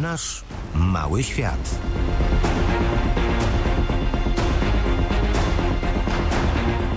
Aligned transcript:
Nasz 0.00 0.42
mały 0.74 1.22
świat. 1.22 1.78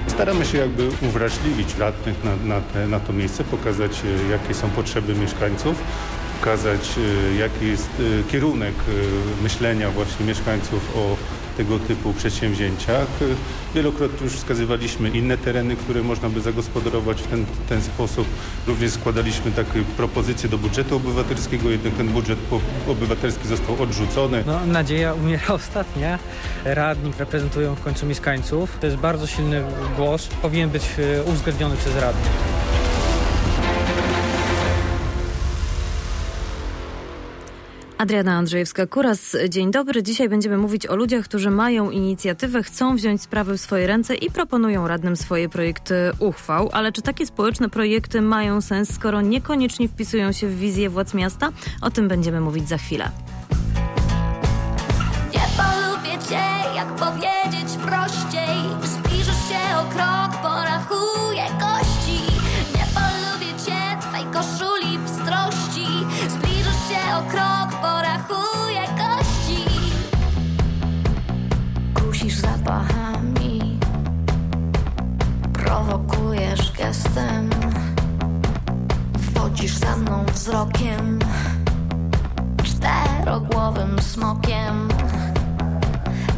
Staramy 0.07 0.45
się 0.45 0.57
jakby 0.57 0.89
uwrażliwić 1.07 1.75
radnych 1.75 2.23
na, 2.23 2.35
na, 2.55 2.61
te, 2.61 2.87
na 2.87 2.99
to 2.99 3.13
miejsce, 3.13 3.43
pokazać 3.43 3.91
e, 4.05 4.31
jakie 4.31 4.53
są 4.53 4.69
potrzeby 4.69 5.15
mieszkańców, 5.15 5.83
pokazać 6.39 6.95
e, 6.97 7.35
jaki 7.35 7.67
jest 7.67 7.89
e, 7.99 8.31
kierunek 8.31 8.75
myślenia 9.41 9.89
właśnie 9.89 10.25
mieszkańców 10.25 10.97
o 10.97 11.17
tego 11.57 11.79
typu 11.79 12.13
przedsięwzięciach. 12.13 13.07
Wielokrotnie 13.75 14.23
już 14.23 14.33
wskazywaliśmy 14.33 15.09
inne 15.09 15.37
tereny, 15.37 15.75
które 15.75 16.03
można 16.03 16.29
by 16.29 16.41
zagospodarować 16.41 17.21
w 17.21 17.27
ten, 17.27 17.45
ten 17.69 17.81
sposób. 17.81 18.27
Również 18.67 18.91
składaliśmy 18.91 19.51
takie 19.51 19.81
propozycje 19.97 20.49
do 20.49 20.57
budżetu 20.57 20.95
obywatelskiego, 20.95 21.69
jednak 21.69 21.93
ten 21.93 22.07
budżet 22.07 22.39
obywatelski 22.87 23.47
został 23.47 23.81
odrzucony. 23.81 24.43
No, 24.47 24.65
nadzieja 24.65 25.13
umiera 25.13 25.47
ostatnia. 25.63 26.19
Radnik 26.65 27.17
reprezentują 27.17 27.75
w 27.75 27.81
końcu 27.81 28.05
mieszkańców. 28.05 28.77
To 28.79 28.85
jest 28.85 28.97
bardzo 28.97 29.27
silny 29.27 29.63
głos, 29.97 30.27
powinien 30.27 30.69
być 30.69 30.83
e, 30.83 31.23
uwzględniony 31.23 31.77
przez 31.77 31.95
radnych. 31.95 32.62
Adriana 38.03 38.41
Andrzejewska-Kuras, 38.41 39.49
dzień 39.49 39.71
dobry. 39.71 40.03
Dzisiaj 40.03 40.29
będziemy 40.29 40.57
mówić 40.57 40.87
o 40.87 40.95
ludziach, 40.95 41.25
którzy 41.25 41.49
mają 41.49 41.89
inicjatywę, 41.89 42.63
chcą 42.63 42.95
wziąć 42.95 43.21
sprawy 43.21 43.57
w 43.57 43.61
swoje 43.61 43.87
ręce 43.87 44.15
i 44.15 44.31
proponują 44.31 44.87
radnym 44.87 45.15
swoje 45.15 45.49
projekty 45.49 45.95
uchwał. 46.19 46.69
Ale 46.71 46.91
czy 46.91 47.01
takie 47.01 47.25
społeczne 47.25 47.69
projekty 47.69 48.21
mają 48.21 48.61
sens, 48.61 48.93
skoro 48.93 49.21
niekoniecznie 49.21 49.87
wpisują 49.87 50.31
się 50.31 50.47
w 50.47 50.59
wizję 50.59 50.89
władz 50.89 51.13
miasta? 51.13 51.49
O 51.81 51.91
tym 51.91 52.07
będziemy 52.07 52.41
mówić 52.41 52.69
za 52.69 52.77
chwilę. 52.77 53.11
Nie 55.33 55.45
polubię 55.57 56.27
cię, 56.29 56.75
jak 56.75 56.95
powiedzieć 56.95 57.32
Prowokujesz 75.73 76.71
gestem. 76.71 77.49
Wchodzisz 79.19 79.75
za 79.75 79.95
mną 79.95 80.25
wzrokiem. 80.25 81.19
Czterogłowym 82.63 84.01
smokiem. 84.01 84.87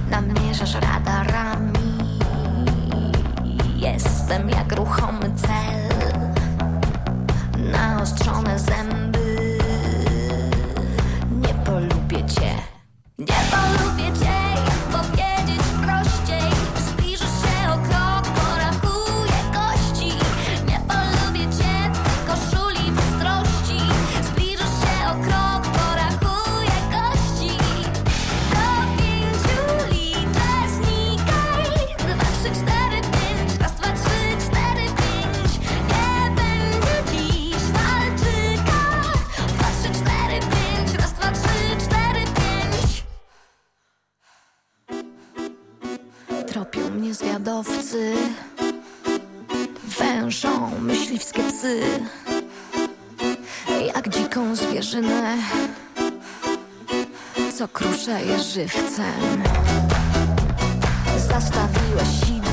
Namierzasz 0.10 0.74
radarami. 0.74 2.20
Jestem 3.76 4.50
jak 4.50 4.76
ruchomy 4.76 5.32
cel 5.36 5.75
Co 57.58 57.68
kruszeje 57.68 58.40
żywcem. 58.40 59.44
Zastawiłeś 61.18 62.08
sidła 62.26 62.45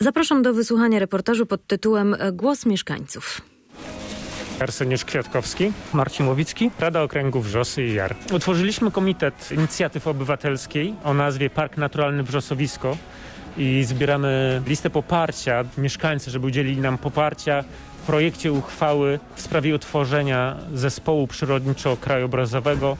Zapraszam 0.00 0.42
do 0.42 0.54
wysłuchania 0.54 0.98
reportażu 0.98 1.46
pod 1.46 1.66
tytułem 1.66 2.16
Głos 2.32 2.66
mieszkańców. 2.66 3.40
Arseniusz 4.60 5.04
Kwiatkowski, 5.04 5.72
Marcin 5.92 6.28
Łowicki, 6.28 6.70
Rada 6.78 7.02
Okręgów 7.02 7.46
Wrzosy 7.46 7.82
i 7.82 7.94
Jar. 7.94 8.16
Utworzyliśmy 8.32 8.90
Komitet 8.90 9.52
Inicjatyw 9.52 10.06
Obywatelskiej 10.06 10.94
o 11.04 11.14
nazwie 11.14 11.50
Park 11.50 11.76
Naturalny 11.76 12.22
Wrzosowisko 12.22 12.96
i 13.56 13.84
zbieramy 13.84 14.62
listę 14.66 14.90
poparcia 14.90 15.64
mieszkańcy, 15.78 16.30
żeby 16.30 16.46
udzielili 16.46 16.80
nam 16.80 16.98
poparcia 16.98 17.64
w 18.02 18.06
projekcie 18.06 18.52
uchwały 18.52 19.18
w 19.34 19.40
sprawie 19.40 19.74
utworzenia 19.74 20.56
zespołu 20.74 21.26
przyrodniczo-krajobrazowego 21.26 22.96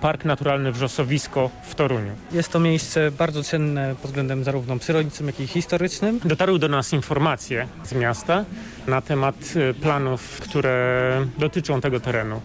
Park 0.00 0.24
Naturalny 0.24 0.72
Wrzosowisko 0.72 1.50
w 1.64 1.74
Toruniu. 1.74 2.12
Jest 2.32 2.48
to 2.48 2.60
miejsce 2.60 3.10
bardzo 3.10 3.42
cenne 3.42 3.94
pod 4.02 4.10
względem 4.10 4.44
zarówno 4.44 4.78
przyrodniczym, 4.78 5.26
jak 5.26 5.40
i 5.40 5.46
historycznym. 5.46 6.20
Dotarły 6.24 6.58
do 6.58 6.68
nas 6.68 6.92
informacje 6.92 7.66
z 7.84 7.92
miasta 7.92 8.44
na 8.86 9.00
temat 9.00 9.36
y, 9.56 9.74
planów, 9.74 10.40
które 10.40 11.26
dotyczą 11.38 11.80
tego 11.80 12.00
terenu, 12.00 12.40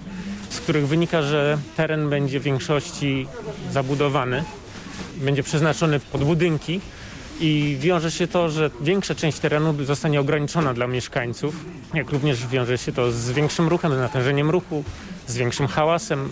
z 0.49 0.59
których 0.59 0.87
wynika, 0.87 1.21
że 1.21 1.57
teren 1.77 2.09
będzie 2.09 2.39
w 2.39 2.43
większości 2.43 3.27
zabudowany 3.71 4.43
będzie 5.17 5.43
przeznaczony 5.43 5.99
pod 5.99 6.23
budynki 6.23 6.81
i 7.39 7.77
wiąże 7.79 8.11
się 8.11 8.27
to, 8.27 8.49
że 8.49 8.69
większa 8.81 9.15
część 9.15 9.39
terenu 9.39 9.83
zostanie 9.83 10.19
ograniczona 10.19 10.73
dla 10.73 10.87
mieszkańców, 10.87 11.65
jak 11.93 12.11
również 12.11 12.47
wiąże 12.47 12.77
się 12.77 12.91
to 12.91 13.11
z 13.11 13.31
większym 13.31 13.67
ruchem, 13.67 13.93
z 13.93 13.97
natężeniem 13.97 14.49
ruchu, 14.49 14.83
z 15.27 15.37
większym 15.37 15.67
hałasem, 15.67 16.29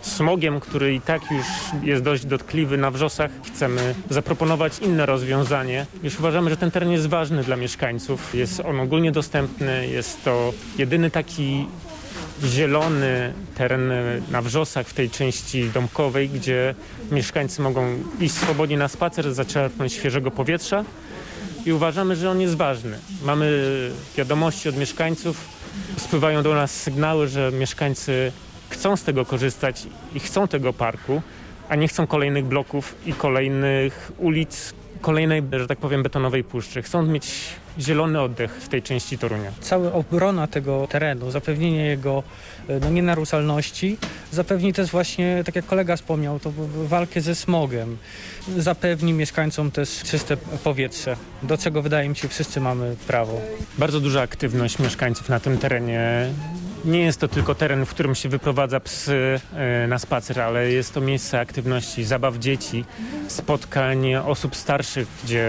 smogiem, 0.00 0.60
który 0.60 0.94
i 0.94 1.00
tak 1.00 1.22
już 1.30 1.46
jest 1.82 2.02
dość 2.02 2.26
dotkliwy 2.26 2.76
na 2.76 2.90
wrzosach. 2.90 3.30
Chcemy 3.46 3.94
zaproponować 4.10 4.78
inne 4.78 5.06
rozwiązanie. 5.06 5.86
Już 6.02 6.18
uważamy, 6.18 6.50
że 6.50 6.56
ten 6.56 6.70
teren 6.70 6.90
jest 6.90 7.06
ważny 7.06 7.42
dla 7.42 7.56
mieszkańców. 7.56 8.34
Jest 8.34 8.60
on 8.60 8.80
ogólnie 8.80 9.12
dostępny. 9.12 9.88
Jest 9.88 10.24
to 10.24 10.52
jedyny 10.78 11.10
taki 11.10 11.66
zielony 12.44 13.32
teren 13.54 13.92
na 14.30 14.42
wrzosach 14.42 14.86
w 14.86 14.94
tej 14.94 15.10
części 15.10 15.70
domkowej, 15.70 16.28
gdzie 16.28 16.74
mieszkańcy 17.10 17.62
mogą 17.62 17.98
iść 18.20 18.34
swobodnie 18.34 18.76
na 18.76 18.88
spacer, 18.88 19.34
zaczerpnąć 19.34 19.92
świeżego 19.92 20.30
powietrza 20.30 20.84
i 21.66 21.72
uważamy, 21.72 22.16
że 22.16 22.30
on 22.30 22.40
jest 22.40 22.54
ważny. 22.54 22.98
Mamy 23.22 23.62
wiadomości 24.16 24.68
od 24.68 24.76
mieszkańców, 24.76 25.48
spływają 25.96 26.42
do 26.42 26.54
nas 26.54 26.70
sygnały, 26.70 27.28
że 27.28 27.52
mieszkańcy 27.52 28.32
chcą 28.68 28.96
z 28.96 29.02
tego 29.04 29.24
korzystać 29.24 29.86
i 30.14 30.20
chcą 30.20 30.48
tego 30.48 30.72
parku, 30.72 31.22
a 31.68 31.76
nie 31.76 31.88
chcą 31.88 32.06
kolejnych 32.06 32.44
bloków 32.44 32.94
i 33.06 33.12
kolejnych 33.12 34.12
ulic, 34.18 34.74
kolejnej, 35.00 35.42
że 35.52 35.66
tak 35.66 35.78
powiem, 35.78 36.02
betonowej 36.02 36.44
puszczy. 36.44 36.82
Chcą 36.82 37.02
mieć 37.02 37.34
zielony 37.80 38.20
oddech 38.20 38.52
w 38.52 38.68
tej 38.68 38.82
części 38.82 39.18
Torunia. 39.18 39.52
Cała 39.60 39.92
obrona 39.92 40.46
tego 40.46 40.86
terenu, 40.86 41.30
zapewnienie 41.30 41.84
jego 41.86 42.22
e, 42.68 42.80
no, 42.80 42.90
nienaruszalności, 42.90 43.96
zapewni 44.32 44.72
też 44.72 44.90
właśnie, 44.90 45.42
tak 45.46 45.56
jak 45.56 45.66
kolega 45.66 45.96
wspomniał, 45.96 46.40
to 46.40 46.52
walkę 46.84 47.20
ze 47.20 47.34
smogiem. 47.34 47.96
Zapewni 48.56 49.12
mieszkańcom 49.12 49.70
też 49.70 50.02
czyste 50.02 50.36
powietrze, 50.64 51.16
do 51.42 51.58
czego 51.58 51.82
wydaje 51.82 52.08
mi 52.08 52.16
się 52.16 52.28
wszyscy 52.28 52.60
mamy 52.60 52.96
prawo. 53.06 53.40
Bardzo 53.78 54.00
duża 54.00 54.22
aktywność 54.22 54.78
mieszkańców 54.78 55.28
na 55.28 55.40
tym 55.40 55.58
terenie. 55.58 56.32
Nie 56.84 57.00
jest 57.00 57.20
to 57.20 57.28
tylko 57.28 57.54
teren, 57.54 57.86
w 57.86 57.90
którym 57.90 58.14
się 58.14 58.28
wyprowadza 58.28 58.80
psy 58.80 59.40
e, 59.54 59.86
na 59.86 59.98
spacer, 59.98 60.40
ale 60.40 60.72
jest 60.72 60.94
to 60.94 61.00
miejsce 61.00 61.40
aktywności, 61.40 62.04
zabaw 62.04 62.36
dzieci, 62.36 62.84
spotkań 63.28 64.14
osób 64.14 64.56
starszych, 64.56 65.08
gdzie 65.24 65.46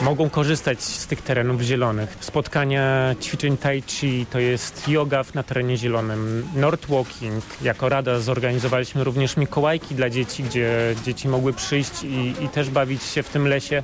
mogą 0.00 0.30
korzystać 0.30 0.82
z 0.82 1.06
tych 1.06 1.22
terenów 1.22 1.60
zielonych. 1.60 2.16
Spotkania 2.20 3.14
ćwiczeń 3.22 3.56
tai 3.56 3.82
chi, 3.82 4.26
to 4.30 4.38
jest 4.38 4.88
yoga 4.88 5.24
na 5.34 5.42
terenie 5.42 5.76
zielonym, 5.76 6.48
North 6.54 6.88
Walking. 6.88 7.44
Jako 7.62 7.88
rada 7.88 8.20
zorganizowaliśmy 8.20 9.04
również 9.04 9.36
Mikołajki 9.36 9.94
dla 9.94 10.10
dzieci, 10.10 10.42
gdzie 10.42 10.94
dzieci 11.04 11.28
mogły 11.28 11.52
przyjść 11.52 12.04
i, 12.04 12.44
i 12.44 12.48
też 12.48 12.70
bawić 12.70 13.02
się 13.02 13.22
w 13.22 13.28
tym 13.28 13.48
lesie 13.48 13.82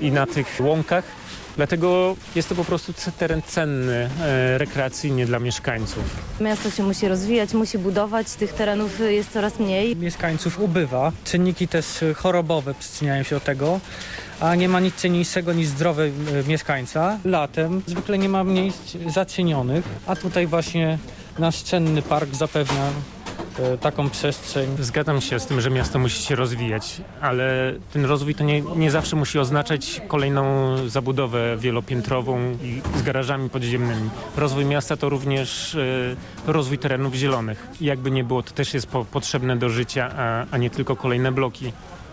i 0.00 0.12
na 0.12 0.26
tych 0.26 0.60
łąkach. 0.60 1.04
Dlatego 1.56 2.16
jest 2.34 2.48
to 2.48 2.54
po 2.54 2.64
prostu 2.64 2.92
teren 3.18 3.42
cenny 3.42 4.10
e, 4.20 4.58
rekreacyjnie 4.58 5.26
dla 5.26 5.38
mieszkańców. 5.38 6.04
Miasto 6.40 6.70
się 6.70 6.82
musi 6.82 7.08
rozwijać, 7.08 7.54
musi 7.54 7.78
budować, 7.78 8.32
tych 8.32 8.52
terenów 8.52 9.00
jest 9.00 9.32
coraz 9.32 9.58
mniej. 9.60 9.96
Mieszkańców 9.96 10.60
ubywa, 10.60 11.12
czynniki 11.24 11.68
też 11.68 11.86
chorobowe 12.16 12.74
przyczyniają 12.74 13.22
się 13.22 13.36
do 13.36 13.40
tego, 13.40 13.80
a 14.40 14.54
nie 14.54 14.68
ma 14.68 14.80
nic 14.80 14.94
cenniejszego 14.94 15.52
niż 15.52 15.66
zdrowy 15.68 16.12
e, 16.44 16.48
mieszkańca. 16.48 17.18
Latem 17.24 17.82
zwykle 17.86 18.18
nie 18.18 18.28
ma 18.28 18.44
miejsc 18.44 18.96
zacienionych, 19.06 19.84
a 20.06 20.16
tutaj 20.16 20.46
właśnie 20.46 20.98
nasz 21.38 21.62
cenny 21.62 22.02
park 22.02 22.34
zapewnia 22.34 22.90
taką 23.80 24.10
przestrzeń. 24.10 24.76
Zgadzam 24.80 25.20
się 25.20 25.40
z 25.40 25.46
tym, 25.46 25.60
że 25.60 25.70
miasto 25.70 25.98
musi 25.98 26.22
się 26.22 26.34
rozwijać, 26.34 27.00
ale 27.20 27.74
ten 27.92 28.04
rozwój 28.04 28.34
to 28.34 28.44
nie, 28.44 28.60
nie 28.60 28.90
zawsze 28.90 29.16
musi 29.16 29.38
oznaczać 29.38 30.02
kolejną 30.08 30.44
zabudowę 30.88 31.56
wielopiętrową 31.56 32.56
i 32.62 32.98
z 32.98 33.02
garażami 33.02 33.50
podziemnymi. 33.50 34.10
Rozwój 34.36 34.64
miasta 34.64 34.96
to 34.96 35.08
również 35.08 35.74
e, 35.74 36.52
rozwój 36.52 36.78
terenów 36.78 37.14
zielonych. 37.14 37.66
Jakby 37.80 38.10
nie 38.10 38.24
było, 38.24 38.42
to 38.42 38.50
też 38.50 38.74
jest 38.74 38.86
po, 38.86 39.04
potrzebne 39.04 39.56
do 39.56 39.68
życia, 39.68 40.10
a, 40.16 40.46
a 40.50 40.58
nie 40.58 40.70
tylko 40.70 40.96
kolejne 40.96 41.32
bloki. 41.32 41.72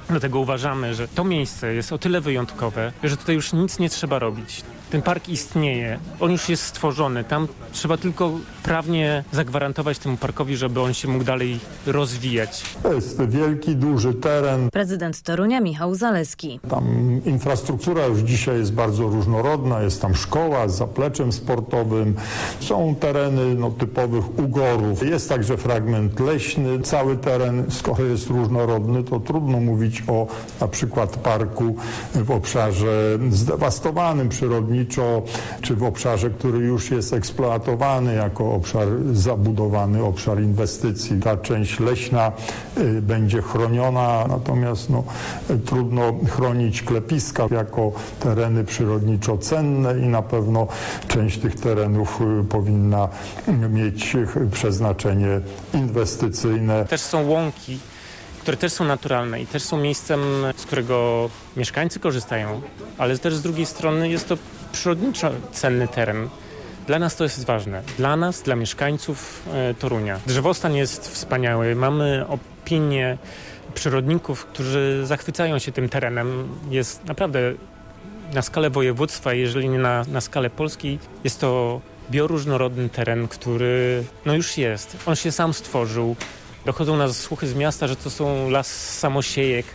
Dlatego 0.10 0.40
uważamy, 0.40 0.94
że 0.94 1.08
to 1.08 1.24
miejsce 1.24 1.74
jest 1.74 1.94
o 1.94 1.98
tyle 1.98 2.22
wyjątkowe, 2.22 2.92
że 3.04 3.18
tutaj 3.18 3.36
już 3.36 3.54
nic 3.54 3.80
nie 3.80 3.90
trzeba 3.90 4.20
robić. 4.20 4.64
Ten 4.92 5.02
park 5.02 5.30
istnieje, 5.30 6.00
on 6.20 6.32
już 6.32 6.50
jest 6.50 6.64
stworzony. 6.64 7.24
Tam 7.24 7.48
trzeba 7.72 7.98
tylko 7.98 8.32
prawnie 8.64 9.24
zagwarantować 9.32 10.00
temu 10.00 10.18
parkowi, 10.18 10.58
żeby 10.58 10.82
on 10.82 10.94
się 10.94 11.08
mógł 11.08 11.24
dalej 11.24 11.60
rozwijać. 11.88 12.64
To 12.84 12.94
jest 12.94 13.22
wielki, 13.30 13.76
duży 13.76 14.14
teren. 14.14 14.70
Prezydent 14.70 15.22
Torunia 15.22 15.62
Michał 15.62 15.96
Zaleski. 15.96 16.60
Tam 16.70 16.86
infrastruktura 17.26 18.06
już 18.06 18.20
dzisiaj 18.20 18.58
jest 18.58 18.74
bardzo 18.74 19.04
różnorodna. 19.04 19.82
Jest 19.82 20.02
tam 20.02 20.16
szkoła 20.16 20.68
z 20.68 20.78
zapleczem 20.78 21.32
sportowym. 21.32 22.16
Są 22.60 22.96
tereny 23.00 23.56
no, 23.56 23.70
typowych 23.70 24.40
ugorów. 24.40 25.08
Jest 25.08 25.30
także 25.30 25.58
fragment 25.58 26.20
leśny. 26.20 26.80
Cały 26.82 27.18
teren, 27.18 27.66
skoro 27.70 28.04
jest 28.04 28.30
różnorodny, 28.30 29.04
to 29.04 29.20
trudno 29.20 29.60
mówić 29.60 30.04
o 30.08 30.28
na 30.62 30.68
przykład 30.68 31.18
parku 31.18 31.76
w 32.16 32.32
obszarze 32.32 33.20
zdewastowanym 33.30 34.30
przyrodniczo, 34.30 34.81
czy 35.62 35.76
w 35.76 35.84
obszarze, 35.84 36.30
który 36.30 36.60
już 36.60 36.92
jest 36.92 37.14
eksploatowany 37.14 38.16
jako 38.16 38.54
obszar 38.54 38.88
zabudowany, 39.14 40.04
obszar 40.04 40.42
inwestycji. 40.42 41.20
Ta 41.20 41.38
część 41.38 41.80
leśna 41.80 42.32
y, 42.78 43.02
będzie 43.02 43.42
chroniona, 43.42 44.26
natomiast 44.28 44.90
no, 44.90 45.04
trudno 45.66 46.14
chronić 46.30 46.82
klepiska 46.82 47.48
jako 47.52 47.92
tereny 48.20 48.64
przyrodniczo 48.64 49.38
cenne 49.38 50.00
i 50.00 50.08
na 50.08 50.22
pewno 50.22 50.68
część 51.08 51.40
tych 51.40 51.56
terenów 51.56 52.20
y, 52.42 52.44
powinna 52.44 53.10
y, 53.48 53.52
mieć 53.52 54.18
przeznaczenie 54.52 55.42
inwestycyjne. 55.74 56.86
Też 56.86 57.02
są 57.02 57.28
łąki, 57.28 57.80
które 58.42 58.58
też 58.58 58.74
są 58.74 58.86
naturalne 58.86 59.42
i 59.42 59.48
też 59.48 59.64
są 59.64 59.78
miejscem, 59.78 60.22
z 60.58 60.66
którego 60.66 61.30
mieszkańcy 61.58 62.00
korzystają, 62.00 62.62
ale 62.98 63.18
też 63.18 63.36
z 63.36 63.42
drugiej 63.42 63.66
strony 63.66 64.10
jest 64.10 64.28
to 64.28 64.38
przyrodniczo 64.72 65.32
cenny 65.52 65.88
teren. 65.88 66.30
Dla 66.88 67.00
nas 67.00 67.16
to 67.16 67.24
jest 67.24 67.46
ważne. 67.46 67.82
Dla 67.98 68.16
nas, 68.16 68.42
dla 68.42 68.56
mieszkańców 68.56 69.44
e, 69.54 69.74
Torunia. 69.74 70.20
Drzewostan 70.26 70.76
jest 70.76 71.08
wspaniały. 71.08 71.76
Mamy 71.76 72.26
opinię 72.28 73.18
przyrodników, 73.74 74.46
którzy 74.46 75.02
zachwycają 75.04 75.60
się 75.60 75.72
tym 75.72 75.90
terenem. 75.90 76.48
Jest 76.70 77.06
naprawdę 77.06 77.54
na 78.34 78.42
skalę 78.42 78.70
województwa, 78.70 79.34
jeżeli 79.34 79.70
nie 79.70 79.80
na, 79.80 80.06
na 80.08 80.22
skalę 80.22 80.50
Polski, 80.50 81.00
jest 81.24 81.40
to 81.40 81.82
bioróżnorodny 82.12 82.90
teren, 82.90 83.28
który 83.28 84.04
no 84.26 84.36
już 84.36 84.58
jest. 84.58 84.98
On 85.06 85.16
się 85.16 85.32
sam 85.32 85.54
stworzył. 85.54 86.16
Dochodzą 86.66 86.98
nas 86.98 87.18
słuchy 87.18 87.48
z 87.48 87.56
miasta, 87.56 87.88
że 87.88 87.96
to 87.96 88.10
są 88.10 88.50
las 88.50 88.98
samosiejek. 89.00 89.66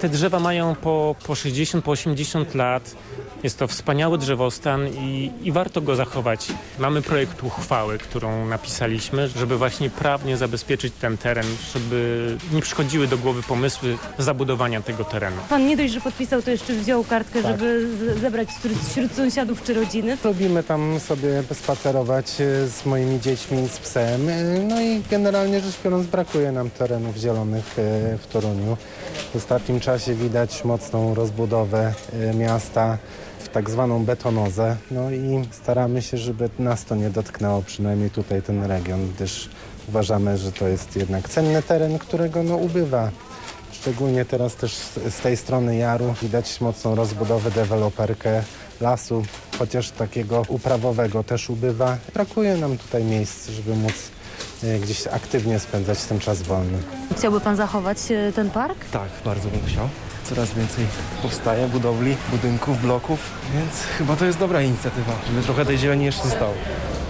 Te 0.00 0.08
drzewa 0.08 0.40
mają 0.40 0.74
po, 0.74 1.14
po 1.26 1.34
60, 1.34 1.84
po 1.84 1.90
80 1.90 2.54
lat. 2.54 2.94
Jest 3.42 3.58
to 3.58 3.66
wspaniały 3.68 4.18
drzewostan 4.18 4.88
i, 4.88 5.32
i 5.42 5.52
warto 5.52 5.80
go 5.80 5.96
zachować. 5.96 6.46
Mamy 6.78 7.02
projekt 7.02 7.42
uchwały, 7.42 7.98
którą 7.98 8.46
napisaliśmy, 8.46 9.28
żeby 9.28 9.58
właśnie 9.58 9.90
prawnie 9.90 10.36
zabezpieczyć 10.36 10.92
ten 11.00 11.18
teren, 11.18 11.46
żeby 11.74 12.36
nie 12.52 12.62
przychodziły 12.62 13.06
do 13.08 13.18
głowy 13.18 13.42
pomysły 13.42 13.96
zabudowania 14.18 14.80
tego 14.82 15.04
terenu. 15.04 15.36
Pan 15.48 15.66
nie 15.66 15.76
dość, 15.76 15.92
że 15.92 16.00
podpisał, 16.00 16.42
to 16.42 16.50
jeszcze 16.50 16.72
wziął 16.72 17.04
kartkę, 17.04 17.42
żeby 17.42 17.88
z- 17.96 18.20
zebrać 18.20 18.48
wśród, 18.48 18.78
wśród 18.90 19.12
sąsiadów 19.12 19.62
czy 19.62 19.74
rodziny. 19.74 20.16
Lubimy 20.24 20.62
tam 20.62 21.00
sobie 21.00 21.42
spacerować 21.54 22.26
e, 22.40 22.68
z 22.68 22.86
moimi 22.86 23.20
dziećmi, 23.20 23.68
z 23.68 23.78
psem. 23.78 24.28
E, 24.28 24.44
No 24.68 24.80
i 24.82 25.02
generalnie 25.10 25.60
rzecz 25.60 25.74
biorąc 25.84 26.06
brakuje 26.06 26.52
nam 26.52 26.70
terenów 26.70 27.16
zielonych 27.16 27.78
e, 27.78 28.18
w 28.18 28.26
Toruniu. 28.32 28.76
W 29.32 29.36
ostatnim 29.36 29.80
czasie 29.82 30.14
widać 30.14 30.64
mocną 30.64 31.14
rozbudowę 31.14 31.94
e, 32.12 32.34
miasta 32.34 32.98
w 33.38 33.48
tak 33.48 33.70
zwaną 33.70 34.04
betonozę. 34.04 34.76
No 34.90 35.10
i 35.10 35.44
staramy 35.50 36.02
się, 36.02 36.16
żeby 36.16 36.50
nas 36.58 36.84
to 36.84 36.94
nie 36.94 37.10
dotknęło, 37.10 37.62
przynajmniej 37.62 38.10
tutaj 38.10 38.42
ten 38.42 38.64
region, 38.64 39.08
gdyż 39.14 39.50
uważamy, 39.88 40.38
że 40.38 40.52
to 40.52 40.68
jest 40.68 40.96
jednak 40.96 41.28
cenny 41.28 41.62
teren, 41.62 41.98
którego 41.98 42.42
no 42.42 42.56
ubywa. 42.56 43.10
Szczególnie 43.72 44.24
teraz 44.24 44.56
też 44.56 44.74
z, 45.10 45.20
tej 45.22 45.36
strony 45.36 45.76
Jaru 45.76 46.14
widać 46.22 46.60
mocną 46.60 46.94
rozbudowę, 46.94 47.50
deweloperkę 47.50 48.42
lasu, 48.80 49.22
chociaż 49.58 49.90
takiego 49.90 50.42
uprawowego 50.48 51.24
też 51.24 51.50
ubywa. 51.50 51.96
Brakuje 52.14 52.56
nam 52.56 52.78
tutaj 52.78 53.04
miejsc, 53.04 53.48
żeby 53.48 53.76
móc 53.76 53.94
gdzieś 54.82 55.06
aktywnie 55.06 55.58
spędzać 55.60 56.04
ten 56.04 56.20
czas 56.20 56.42
wolny. 56.42 56.78
Chciałby 57.18 57.40
pan 57.40 57.56
zachować 57.56 57.98
e, 58.10 58.32
ten 58.32 58.50
park? 58.50 58.84
Tak, 58.92 59.08
bardzo 59.24 59.48
bym 59.48 59.60
chciał. 59.66 59.88
Coraz 60.24 60.54
więcej 60.54 60.84
powstaje 61.22 61.68
budowli, 61.68 62.16
budynków, 62.30 62.82
bloków, 62.82 63.18
więc 63.54 63.82
chyba 63.98 64.16
to 64.16 64.24
jest 64.24 64.38
dobra 64.38 64.62
inicjatywa, 64.62 65.12
żeby 65.28 65.42
trochę 65.42 65.64
tej 65.64 65.78
zieleni 65.78 66.04
jeszcze 66.04 66.22
zostało. 66.24 66.54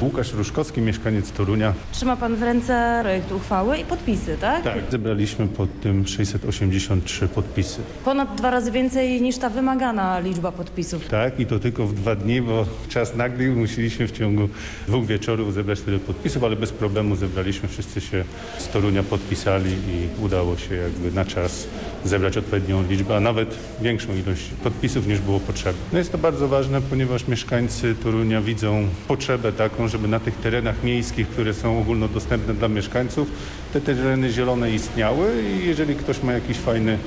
Łukasz 0.02 0.33
Ruszkowski, 0.33 0.81
mieszkaniec 0.81 1.33
Torunia. 1.33 1.75
Trzyma 1.92 2.16
pan 2.16 2.37
w 2.37 2.42
ręce 2.42 2.99
projekt 3.02 3.33
uchwały 3.33 3.78
i 3.78 3.85
podpisy, 3.85 4.37
tak? 4.40 4.64
Tak. 4.64 4.78
Zebraliśmy 4.90 5.49
pod 5.49 5.81
tym 5.81 6.07
683 6.07 7.28
podpisy. 7.28 7.81
Ponad 8.04 8.35
dwa 8.35 8.50
razy 8.50 8.71
więcej 8.71 9.23
niż 9.23 9.38
ta 9.38 9.50
wymagana 9.50 10.19
liczba 10.19 10.52
podpisów. 10.52 11.09
Tak, 11.09 11.40
i 11.40 11.47
to 11.47 11.59
tylko 11.59 11.87
w 11.87 11.95
dwa 11.95 12.14
dni, 12.14 12.42
bo 12.42 12.66
czas 12.88 13.14
nagli 13.16 13.49
musieliśmy 13.49 14.09
w 14.09 14.12
ciągu 14.12 14.49
dwóch 14.88 15.07
wieczorów 15.07 15.54
zebrać 15.54 15.81
tyle 15.81 15.99
podpisów, 15.99 16.45
ale 16.45 16.57
bez 16.57 16.73
problemu 16.73 17.16
zebraliśmy, 17.16 17.69
wszyscy 17.69 18.00
się 18.00 18.25
z 18.59 18.69
Torunia 18.69 19.02
podpisali 19.02 19.71
i 19.71 20.23
udało 20.25 20.57
się 20.57 20.75
jakby 20.75 21.12
na 21.12 21.25
czas 21.25 21.66
zebrać 22.04 22.37
odpowiednią 22.37 22.83
liczbę, 22.83 23.02
a 23.11 23.21
nawet 23.21 23.55
większą 23.81 24.17
ilość 24.17 24.43
podpisów 24.63 25.07
niż 25.07 25.21
było 25.21 25.41
potrzebne. 25.41 25.83
No 25.93 25.99
jest 25.99 26.13
to 26.13 26.19
bardzo 26.19 26.49
ważne, 26.49 26.81
ponieważ 26.81 27.29
mieszkańcy 27.29 27.95
Torunia 28.03 28.41
widzą 28.41 28.89
potrzebę 29.09 29.53
taką, 29.53 29.89
żeby 29.89 30.09
na 30.09 30.21
tych 30.21 30.37
terenach 30.37 30.85
miejskich, 30.85 31.29
które 31.29 31.55
są 31.55 31.81
ogólnodostępne 31.81 32.55
dla 32.55 32.69
mieszkańców, 32.69 33.29
te 33.73 33.81
tereny 33.81 34.33
zielone 34.33 34.71
istniały 34.71 35.43
i 35.43 35.67
jeżeli 35.67 35.95
ktoś 35.95 36.23
ma 36.23 36.33
jakiś 36.33 36.57
fajny 36.57 36.99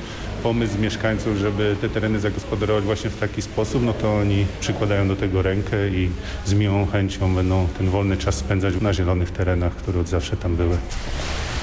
pomysł 0.43 0.79
mieszkańców, 0.79 1.37
żeby 1.37 1.75
te 1.81 1.89
tereny 1.89 2.19
zagospodarować 2.19 2.83
właśnie 2.83 3.09
w 3.09 3.19
taki 3.19 3.41
sposób, 3.41 3.83
no 3.83 3.93
to 3.93 4.15
oni 4.15 4.45
przykładają 4.59 5.07
do 5.07 5.15
tego 5.15 5.41
rękę 5.41 5.89
i 5.89 6.09
z 6.45 6.53
miłą 6.53 6.85
chęcią 6.85 7.35
będą 7.35 7.67
ten 7.77 7.89
wolny 7.89 8.17
czas 8.17 8.35
spędzać 8.35 8.73
na 8.81 8.93
zielonych 8.93 9.31
terenach, 9.31 9.75
które 9.75 9.99
od 9.99 10.07
zawsze 10.07 10.37
tam 10.37 10.55
były. 10.55 10.77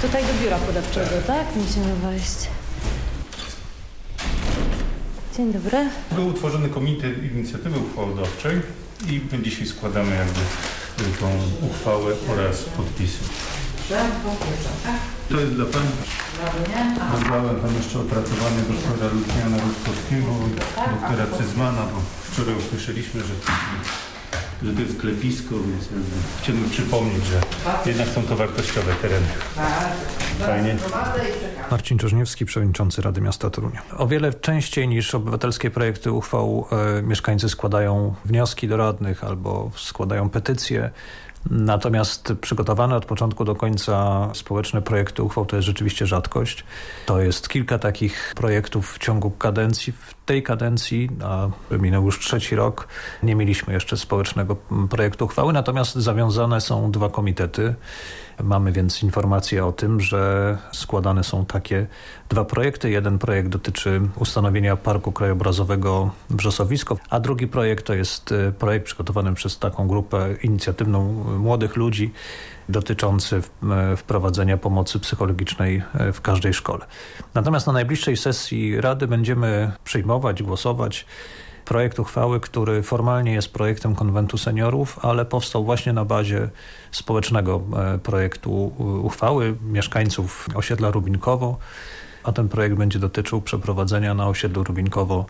Tutaj 0.02 0.22
do 0.22 0.42
biura 0.42 0.58
podawczego, 0.58 1.10
tak? 1.26 1.46
Musimy 1.56 1.96
wejść. 1.96 2.61
Dzień 5.36 5.52
dobry. 5.52 5.78
Był 6.10 6.26
utworzony 6.26 6.68
komitet 6.68 7.32
inicjatywy 7.32 7.78
uchwałodawczej 7.78 8.60
i 9.08 9.20
my 9.32 9.42
dzisiaj 9.42 9.66
składamy 9.66 10.16
jakby 10.16 10.40
tą 11.20 11.28
uchwałę 11.66 12.14
oraz 12.32 12.62
podpisy. 12.62 13.18
To 15.28 15.40
jest 15.40 15.52
dla 15.52 15.64
Pani. 15.64 15.88
Rozdałem 17.12 17.56
Pan 17.56 17.74
jeszcze 17.76 18.00
opracowanie 18.00 18.62
doktora 18.68 19.12
Lucjana 19.12 19.56
Rutkowskiego 19.64 20.26
doktora 20.76 21.38
Cyzmana, 21.38 21.82
bo 21.82 22.00
wczoraj 22.32 22.54
usłyszeliśmy, 22.54 23.20
że, 23.20 23.34
że 24.64 24.72
to 24.72 24.80
jest 24.80 25.00
klepisko, 25.00 25.54
więc 25.54 25.88
chciałbym 26.42 26.70
przypomnieć, 26.70 27.24
że 27.24 27.40
jednak 27.90 28.08
są 28.08 28.22
to 28.22 28.36
wartościowe 28.36 28.94
tereny. 29.02 29.26
Fajnie. 30.38 30.76
Marcin 31.70 31.98
Czerzniewski, 31.98 32.46
przewodniczący 32.46 33.02
Rady 33.02 33.20
Miasta 33.20 33.50
Torunia. 33.50 33.82
O 33.96 34.06
wiele 34.06 34.34
częściej 34.34 34.88
niż 34.88 35.14
obywatelskie 35.14 35.70
projekty 35.70 36.12
uchwał 36.12 36.66
e, 36.98 37.02
mieszkańcy 37.02 37.48
składają 37.48 38.14
wnioski 38.24 38.68
do 38.68 38.76
radnych 38.76 39.24
albo 39.24 39.70
składają 39.76 40.30
petycje. 40.30 40.90
Natomiast 41.50 42.32
przygotowane 42.40 42.96
od 42.96 43.06
początku 43.06 43.44
do 43.44 43.54
końca 43.54 44.28
społeczne 44.34 44.82
projekty 44.82 45.22
uchwał 45.22 45.46
to 45.46 45.56
jest 45.56 45.66
rzeczywiście 45.66 46.06
rzadkość. 46.06 46.64
To 47.06 47.20
jest 47.20 47.48
kilka 47.48 47.78
takich 47.78 48.32
projektów 48.36 48.92
w 48.92 48.98
ciągu 48.98 49.30
kadencji. 49.30 49.92
W 49.92 50.14
tej 50.26 50.42
kadencji, 50.42 51.08
a 51.24 51.48
minął 51.70 52.04
już 52.04 52.18
trzeci 52.18 52.56
rok, 52.56 52.88
nie 53.22 53.34
mieliśmy 53.34 53.74
jeszcze 53.74 53.96
społecznego 53.96 54.56
projektu 54.90 55.24
uchwały, 55.24 55.52
natomiast 55.52 55.94
zawiązane 55.94 56.60
są 56.60 56.90
dwa 56.90 57.08
komitety. 57.08 57.74
Mamy 58.42 58.72
więc 58.72 59.02
informacje 59.02 59.66
o 59.66 59.72
tym, 59.72 60.00
że 60.00 60.58
składane 60.72 61.24
są 61.24 61.46
takie 61.46 61.86
dwa 62.28 62.44
projekty. 62.44 62.90
Jeden 62.90 63.18
projekt 63.18 63.48
dotyczy 63.48 64.00
ustanowienia 64.16 64.76
Parku 64.76 65.12
Krajobrazowego 65.12 66.10
Brzosowisko, 66.30 66.96
a 67.10 67.20
drugi 67.20 67.48
projekt 67.48 67.86
to 67.86 67.94
jest 67.94 68.32
e, 68.32 68.52
projekt 68.52 68.86
przygotowany 68.86 69.34
przez 69.34 69.58
taką 69.58 69.88
grupę 69.88 70.28
inicjatywną 70.42 71.12
młodych 71.38 71.76
ludzi 71.76 72.12
dotyczący 72.68 73.42
e, 73.70 73.96
wprowadzenia 73.96 74.56
pomocy 74.56 75.00
psychologicznej 75.00 75.82
e, 75.94 76.12
w 76.12 76.20
każdej 76.20 76.54
szkole. 76.54 76.86
Natomiast 77.34 77.66
na 77.66 77.72
najbliższej 77.72 78.16
sesji 78.16 78.80
Rady 78.80 79.06
będziemy 79.06 79.72
przyjmować, 79.84 80.42
głosować 80.42 81.06
projekt 81.72 81.98
uchwały, 81.98 82.40
który 82.40 82.82
formalnie 82.82 83.32
jest 83.32 83.52
projektem 83.52 83.94
konwentu 83.94 84.38
seniorów, 84.38 84.98
ale 85.02 85.24
powstał 85.24 85.64
właśnie 85.64 85.92
na 85.92 86.04
bazie 86.04 86.48
społecznego 86.90 87.62
e, 87.76 87.98
projektu 87.98 88.72
uchwały 89.02 89.56
mieszkańców 89.62 90.48
osiedla 90.54 90.90
Rubinkowo, 90.90 91.58
a 92.24 92.32
ten 92.32 92.48
projekt 92.48 92.76
będzie 92.76 92.98
dotyczył 92.98 93.40
przeprowadzenia 93.40 94.14
na 94.14 94.28
osiedlu 94.28 94.64
Rubinkowo 94.64 95.26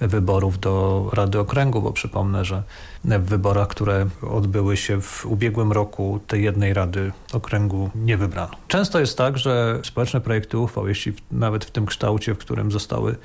wyborów 0.00 0.60
do 0.60 1.10
Rady 1.12 1.38
Okręgu, 1.38 1.82
bo 1.82 1.92
przypomnę, 1.92 2.44
że 2.44 2.62
w 3.04 3.24
wyborach, 3.24 3.68
które 3.68 4.06
odbyły 4.30 4.76
się 4.76 5.00
w 5.00 5.26
ubiegłym 5.26 5.72
roku, 5.72 6.20
tej 6.26 6.44
jednej 6.44 6.74
Rady 6.74 7.12
Okręgu 7.32 7.90
nie 7.94 8.16
wybrano. 8.16 8.52
Często 8.68 9.00
jest 9.00 9.18
tak, 9.18 9.38
że 9.38 9.80
społeczne 9.84 10.20
projekty 10.20 10.58
uchwał, 10.58 10.88
jeśli 10.88 11.12
nawet 11.30 11.64
w 11.64 11.70
tym 11.70 11.86
kształcie, 11.86 12.34
w 12.34 12.38
którym 12.38 12.70
zostały 12.70 13.16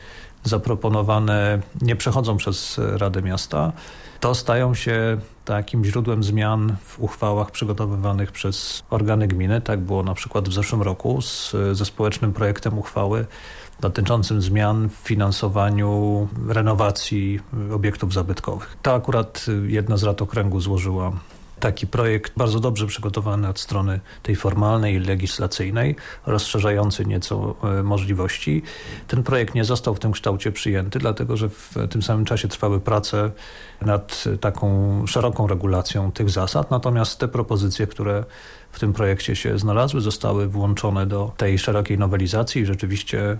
zaproponowane, 0.48 1.60
nie 1.82 1.96
przechodzą 1.96 2.38
przez 2.38 2.80
Radę 2.94 3.22
Miasta, 3.22 3.72
to 4.20 4.36
stają 4.36 4.74
się 4.74 5.18
takim 5.46 5.86
źródłem 5.86 6.24
zmian 6.24 6.75
w 6.84 7.00
uchwałach 7.00 7.51
przygotowywanych 7.51 8.32
przez 8.32 8.84
organy 8.89 9.27
gminy. 9.27 9.62
Tak 9.62 9.80
było 9.80 10.04
na 10.04 10.13
przykład 10.13 10.50
w 10.50 10.54
zeszłym 10.54 10.82
roku 10.82 11.22
z, 11.22 11.56
ze 11.72 11.86
społecznym 11.86 12.34
projektem 12.34 12.77
uchwały 12.77 13.25
dotyczącym 13.80 14.42
zmian 14.42 14.89
w 14.89 14.94
finansowaniu 14.94 16.27
renowacji 16.48 17.39
obiektów 17.74 18.13
zabytkowych. 18.13 18.77
To 18.82 18.94
akurat 18.94 19.46
jedna 19.68 19.98
z 19.98 20.04
rad 20.04 20.22
okręgu 20.22 20.62
złożyła 20.62 21.12
taki 21.60 21.88
projekt 21.88 22.34
bardzo 22.38 22.60
dobrze 22.60 22.88
przygotowany 22.88 23.48
od 23.48 23.60
strony 23.60 24.00
tej 24.24 24.36
formalnej 24.36 24.96
i 24.96 25.00
legislacyjnej, 25.00 25.96
rozszerzający 26.26 27.06
nieco 27.06 27.56
e, 27.64 27.84
możliwości. 27.84 28.64
Ten 29.08 29.24
projekt 29.24 29.56
nie 29.56 29.66
został 29.66 29.96
w 29.96 30.00
tym 30.00 30.12
kształcie 30.12 30.52
przyjęty, 30.52 31.00
dlatego 31.00 31.38
że 31.38 31.50
w 31.50 31.76
tym 31.90 32.02
samym 32.02 32.26
czasie 32.26 32.48
trwały 32.48 32.80
prace 32.80 33.32
nad 33.82 34.24
taką 34.42 34.68
szeroką 35.08 35.48
regulacją 35.48 36.12
tych 36.12 36.30
zasad, 36.30 36.72
natomiast 36.72 37.20
te 37.20 37.28
propozycje, 37.28 37.88
które 37.88 38.24
w 38.72 38.80
tym 38.80 38.94
projekcie 38.94 39.36
się 39.36 39.60
znalazły, 39.60 40.02
zostały 40.02 40.48
włączone 40.48 41.06
do 41.06 41.32
tej 41.38 41.60
szerokiej 41.60 41.98
nowelizacji 41.98 42.62
i 42.62 42.66
rzeczywiście 42.66 43.38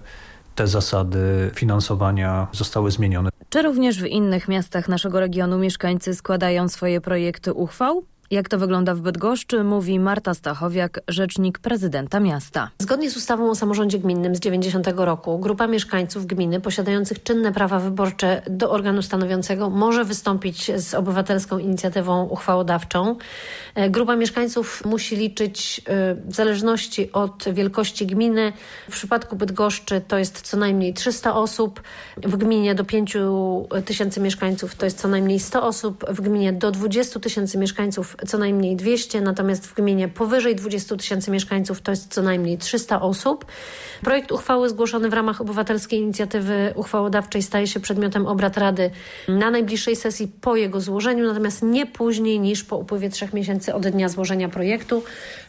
te 0.55 0.67
zasady 0.67 1.51
finansowania 1.55 2.47
zostały 2.51 2.91
zmienione. 2.91 3.37
Czy 3.49 3.61
również 3.61 4.01
w 4.01 4.05
innych 4.05 4.47
miastach 4.47 4.89
naszego 4.89 5.19
regionu 5.19 5.57
mieszkańcy 5.57 6.15
składają 6.15 6.69
swoje 6.69 7.01
projekty 7.01 7.53
uchwał? 7.53 8.03
Jak 8.31 8.50
to 8.50 8.57
wygląda 8.57 8.96
w 8.96 9.01
Bydgoszczy, 9.01 9.63
mówi 9.63 10.00
Marta 10.00 10.34
Stachowiak, 10.34 11.00
rzecznik 11.07 11.60
prezydenta 11.60 12.19
miasta. 12.19 12.72
Zgodnie 12.79 13.12
z 13.12 13.17
ustawą 13.17 13.50
o 13.50 13.55
samorządzie 13.55 14.00
gminnym 14.00 14.36
z 14.36 14.39
90 14.39 14.88
roku 14.96 15.39
grupa 15.39 15.67
mieszkańców 15.67 16.25
gminy 16.25 16.62
posiadających 16.62 17.24
czynne 17.24 17.53
prawa 17.53 17.79
wyborcze 17.79 18.41
do 18.50 18.72
organu 18.72 19.01
stanowiącego 19.01 19.69
może 19.69 20.05
wystąpić 20.05 20.72
z 20.75 20.93
obywatelską 20.93 21.57
inicjatywą 21.57 22.24
uchwałodawczą. 22.25 23.15
E, 23.75 23.89
grupa 23.89 24.15
mieszkańców 24.15 24.86
musi 24.86 25.15
liczyć 25.15 25.81
e, 25.86 26.15
w 26.15 26.36
zależności 26.36 27.12
od 27.12 27.46
wielkości 27.53 28.07
gminy. 28.07 28.53
W 28.89 28.91
przypadku 28.91 29.36
Bydgoszczy 29.36 30.01
to 30.07 30.17
jest 30.17 30.41
co 30.41 30.57
najmniej 30.57 30.93
300 30.93 31.36
osób, 31.36 31.81
w 32.17 32.38
gminie 32.38 32.75
do 32.75 32.84
5 32.84 33.17
tysięcy 33.86 34.19
mieszkańców 34.19 34.75
to 34.75 34.86
jest 34.86 35.00
co 35.00 35.07
najmniej 35.07 35.39
100 35.39 35.63
osób, 35.67 36.05
w 36.10 36.22
gminie 36.22 36.53
do 36.53 36.72
20 36.72 37.19
tysięcy 37.19 37.57
mieszkańców 37.57 38.16
co 38.27 38.38
najmniej 38.38 38.75
200, 38.75 39.21
natomiast 39.21 39.67
w 39.67 39.74
gminie 39.74 40.07
powyżej 40.07 40.55
20 40.55 40.95
tysięcy 40.95 41.31
mieszkańców 41.31 41.81
to 41.81 41.91
jest 41.91 42.13
co 42.13 42.21
najmniej 42.21 42.57
300 42.57 43.01
osób. 43.01 43.45
Projekt 44.01 44.31
uchwały 44.31 44.69
zgłoszony 44.69 45.09
w 45.09 45.13
ramach 45.13 45.41
obywatelskiej 45.41 46.00
inicjatywy 46.00 46.74
uchwałodawczej 46.75 47.43
staje 47.43 47.67
się 47.67 47.79
przedmiotem 47.79 48.27
obrad 48.27 48.57
Rady 48.57 48.89
na 49.27 49.51
najbliższej 49.51 49.95
sesji 49.95 50.27
po 50.41 50.55
jego 50.55 50.81
złożeniu, 50.81 51.27
natomiast 51.27 51.63
nie 51.63 51.86
później 51.86 52.39
niż 52.39 52.63
po 52.63 52.77
upływie 52.77 53.09
trzech 53.09 53.33
miesięcy 53.33 53.74
od 53.74 53.88
dnia 53.88 54.09
złożenia 54.09 54.50
projektu. 54.50 55.03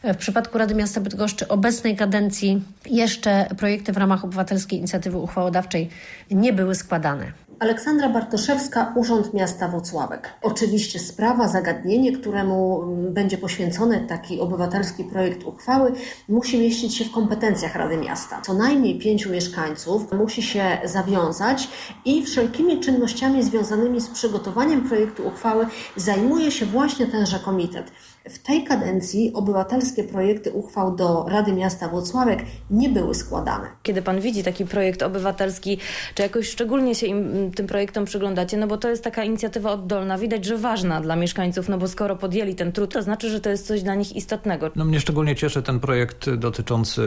W 0.04 0.16
przypadku 0.16 0.58
Rady 0.58 0.75
Miasta 0.75 1.00
Bydgoszczy 1.00 1.48
obecnej 1.48 1.96
kadencji 1.96 2.62
jeszcze 2.90 3.46
projekty 3.58 3.92
w 3.92 3.96
ramach 3.96 4.25
obywatelskiej 4.25 4.78
inicjatywy 4.78 5.18
uchwałodawczej 5.18 5.88
nie 6.30 6.52
były 6.52 6.75
składane. 6.75 7.47
Aleksandra 7.60 8.08
Bartoszewska, 8.08 8.92
Urząd 8.96 9.34
Miasta 9.34 9.68
Wocławek. 9.68 10.34
Oczywiście 10.42 10.98
sprawa, 10.98 11.48
zagadnienie, 11.48 12.12
któremu 12.12 12.82
mm, 12.82 13.14
będzie 13.14 13.38
poświęcony 13.38 14.06
taki 14.08 14.40
obywatelski 14.40 15.04
projekt 15.04 15.44
uchwały, 15.44 15.92
musi 16.28 16.58
mieścić 16.58 16.94
się 16.94 17.04
w 17.04 17.10
kompetencjach 17.10 17.74
Rady 17.74 17.96
Miasta. 17.96 18.40
Co 18.40 18.54
najmniej 18.54 18.98
pięciu 18.98 19.30
mieszkańców 19.30 20.12
musi 20.12 20.42
się 20.42 20.78
zawiązać 20.84 21.68
i 22.04 22.22
wszelkimi 22.22 22.80
czynnościami 22.80 23.42
związanymi 23.42 24.00
z 24.00 24.08
przygotowaniem 24.08 24.88
projektu 24.88 25.26
uchwały 25.26 25.66
zajmuje 25.96 26.50
się 26.50 26.66
właśnie 26.66 27.06
tenże 27.06 27.38
komitet. 27.38 27.92
W 28.28 28.38
tej 28.38 28.64
kadencji 28.64 29.32
obywatelskie 29.34 30.04
projekty 30.04 30.52
uchwał 30.52 30.96
do 30.96 31.26
Rady 31.28 31.52
Miasta 31.52 31.88
Włocławek 31.88 32.44
nie 32.70 32.88
były 32.88 33.14
składane. 33.14 33.66
Kiedy 33.82 34.02
pan 34.02 34.20
widzi 34.20 34.42
taki 34.42 34.64
projekt 34.64 35.02
obywatelski, 35.02 35.78
czy 36.14 36.22
jakoś 36.22 36.48
szczególnie 36.48 36.94
się 36.94 37.06
im, 37.06 37.50
tym 37.52 37.66
projektom 37.66 38.04
przyglądacie, 38.04 38.56
no 38.56 38.66
bo 38.66 38.76
to 38.76 38.88
jest 38.88 39.04
taka 39.04 39.25
inicjatywa 39.25 39.72
oddolna, 39.72 40.18
widać, 40.18 40.44
że 40.44 40.58
ważna 40.58 41.00
dla 41.00 41.16
mieszkańców, 41.16 41.68
no 41.68 41.78
bo 41.78 41.88
skoro 41.88 42.16
podjęli 42.16 42.54
ten 42.54 42.72
trud, 42.72 42.92
to 42.92 43.02
znaczy, 43.02 43.30
że 43.30 43.40
to 43.40 43.50
jest 43.50 43.66
coś 43.66 43.82
dla 43.82 43.94
nich 43.94 44.16
istotnego. 44.16 44.70
No 44.76 44.84
mnie 44.84 45.00
szczególnie 45.00 45.37
cieszy 45.37 45.62
ten 45.62 45.80
projekt 45.80 46.30
dotyczący 46.30 47.02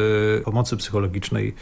pomocy 0.45 0.77
psychologicznej 0.77 1.55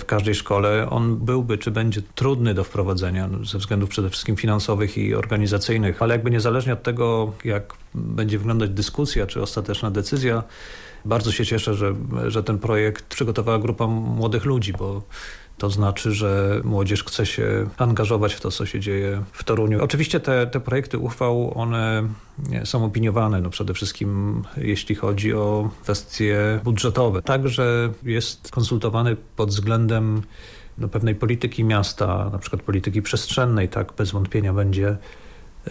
w 0.00 0.04
każdej 0.04 0.34
szkole. 0.34 0.90
On 0.90 1.16
byłby, 1.16 1.58
czy 1.58 1.70
będzie 1.70 2.02
trudny 2.14 2.54
do 2.54 2.64
wprowadzenia 2.64 3.28
no, 3.28 3.44
ze 3.44 3.58
względów 3.58 3.90
przede 3.90 4.10
wszystkim 4.10 4.36
finansowych 4.36 4.98
i 4.98 5.14
organizacyjnych, 5.14 6.02
ale 6.02 6.14
jakby 6.14 6.30
niezależnie 6.30 6.72
od 6.72 6.82
tego, 6.82 7.32
jak 7.44 7.74
będzie 7.94 8.38
wyglądać 8.38 8.70
dyskusja, 8.70 9.26
czy 9.26 9.42
ostateczna 9.42 9.90
decyzja, 9.90 10.42
bardzo 11.04 11.32
się 11.32 11.46
cieszę, 11.46 11.74
że, 11.74 11.94
że 12.26 12.42
ten 12.42 12.58
projekt 12.58 13.04
przygotowała 13.04 13.58
grupa 13.58 13.86
młodych 13.86 14.44
ludzi, 14.44 14.72
bo 14.72 15.02
to 15.60 15.70
znaczy, 15.70 16.12
że 16.12 16.60
młodzież 16.64 17.04
chce 17.04 17.26
się 17.26 17.68
angażować 17.76 18.34
w 18.34 18.40
to, 18.40 18.50
co 18.50 18.66
się 18.66 18.80
dzieje 18.80 19.22
w 19.32 19.44
Toruniu. 19.44 19.84
Oczywiście 19.84 20.20
te, 20.20 20.46
te 20.46 20.60
projekty 20.60 20.98
uchwał, 20.98 21.58
one 21.58 22.02
są 22.64 22.84
opiniowane, 22.84 23.40
no 23.40 23.50
przede 23.50 23.74
wszystkim 23.74 24.42
jeśli 24.56 24.94
chodzi 24.94 25.34
o 25.34 25.70
kwestie 25.82 26.60
budżetowe. 26.64 27.22
Także 27.22 27.92
jest 28.02 28.50
konsultowany 28.50 29.16
pod 29.36 29.48
względem 29.48 30.22
no, 30.78 30.88
pewnej 30.88 31.14
polityki 31.14 31.64
miasta, 31.64 32.30
na 32.32 32.38
przykład 32.38 32.62
polityki 32.62 33.02
przestrzennej, 33.02 33.68
tak 33.68 33.92
bez 33.92 34.10
wątpienia 34.10 34.52
będzie 34.52 34.96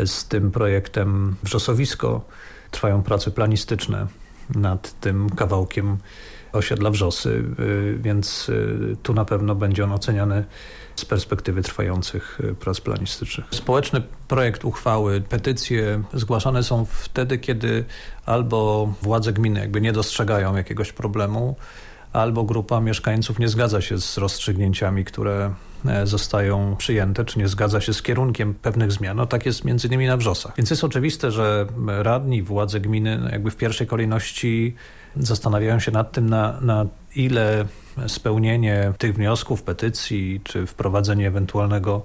z 0.05 0.27
tym 0.27 0.51
projektem 0.51 1.35
Wrzosowisko. 1.43 2.25
Trwają 2.71 3.03
prace 3.03 3.31
planistyczne 3.31 4.07
nad 4.55 4.99
tym 4.99 5.29
kawałkiem 5.29 5.97
osiedla 6.51 6.89
Wrzosy, 6.89 7.43
y, 7.59 7.97
więc 8.01 8.49
y, 8.49 8.97
tu 9.03 9.13
na 9.13 9.25
pewno 9.25 9.55
będzie 9.55 9.83
on 9.83 9.91
oceniany 9.91 10.45
z 10.95 11.05
perspektywy 11.05 11.61
trwających 11.61 12.39
y, 12.39 12.55
prac 12.55 12.81
planistycznych. 12.81 13.47
Społeczny 13.51 14.01
projekt 14.27 14.65
uchwały, 14.65 15.21
petycje 15.21 16.03
zgłaszane 16.13 16.63
są 16.63 16.85
wtedy, 16.85 17.37
kiedy 17.37 17.85
albo 18.25 18.89
władze 19.01 19.33
gminy 19.33 19.59
jakby 19.59 19.81
nie 19.81 19.93
dostrzegają 19.93 20.55
jakiegoś 20.55 20.91
problemu, 20.91 21.55
albo 22.13 22.43
grupa 22.43 22.79
mieszkańców 22.79 23.39
nie 23.39 23.49
zgadza 23.49 23.81
się 23.81 23.97
z 24.01 24.17
rozstrzygnięciami, 24.17 25.05
które 25.05 25.53
zostają 26.03 26.75
przyjęte, 26.77 27.25
czy 27.25 27.39
nie 27.39 27.47
zgadza 27.47 27.81
się 27.81 27.93
z 27.93 28.01
kierunkiem 28.01 28.53
pewnych 28.53 28.91
zmian. 28.91 29.17
No 29.17 29.25
tak 29.25 29.45
jest 29.45 29.65
między 29.65 29.87
innymi 29.87 30.07
na 30.07 30.17
Wrzosach. 30.17 30.53
Więc 30.57 30.69
jest 30.69 30.83
oczywiste, 30.83 31.31
że 31.31 31.65
radni, 31.87 32.43
władze 32.43 32.79
gminy 32.79 33.17
no 33.17 33.29
jakby 33.29 33.51
w 33.51 33.55
pierwszej 33.55 33.87
kolejności 33.87 34.75
zastanawiają 35.15 35.79
się 35.79 35.91
nad 35.91 36.11
tym, 36.11 36.29
na, 36.29 36.61
na 36.61 36.85
ile 37.15 37.65
spełnienie 38.07 38.93
tych 38.97 39.15
wniosków, 39.15 39.63
petycji, 39.63 40.41
czy 40.43 40.65
wprowadzenie 40.65 41.27
ewentualnego 41.27 42.03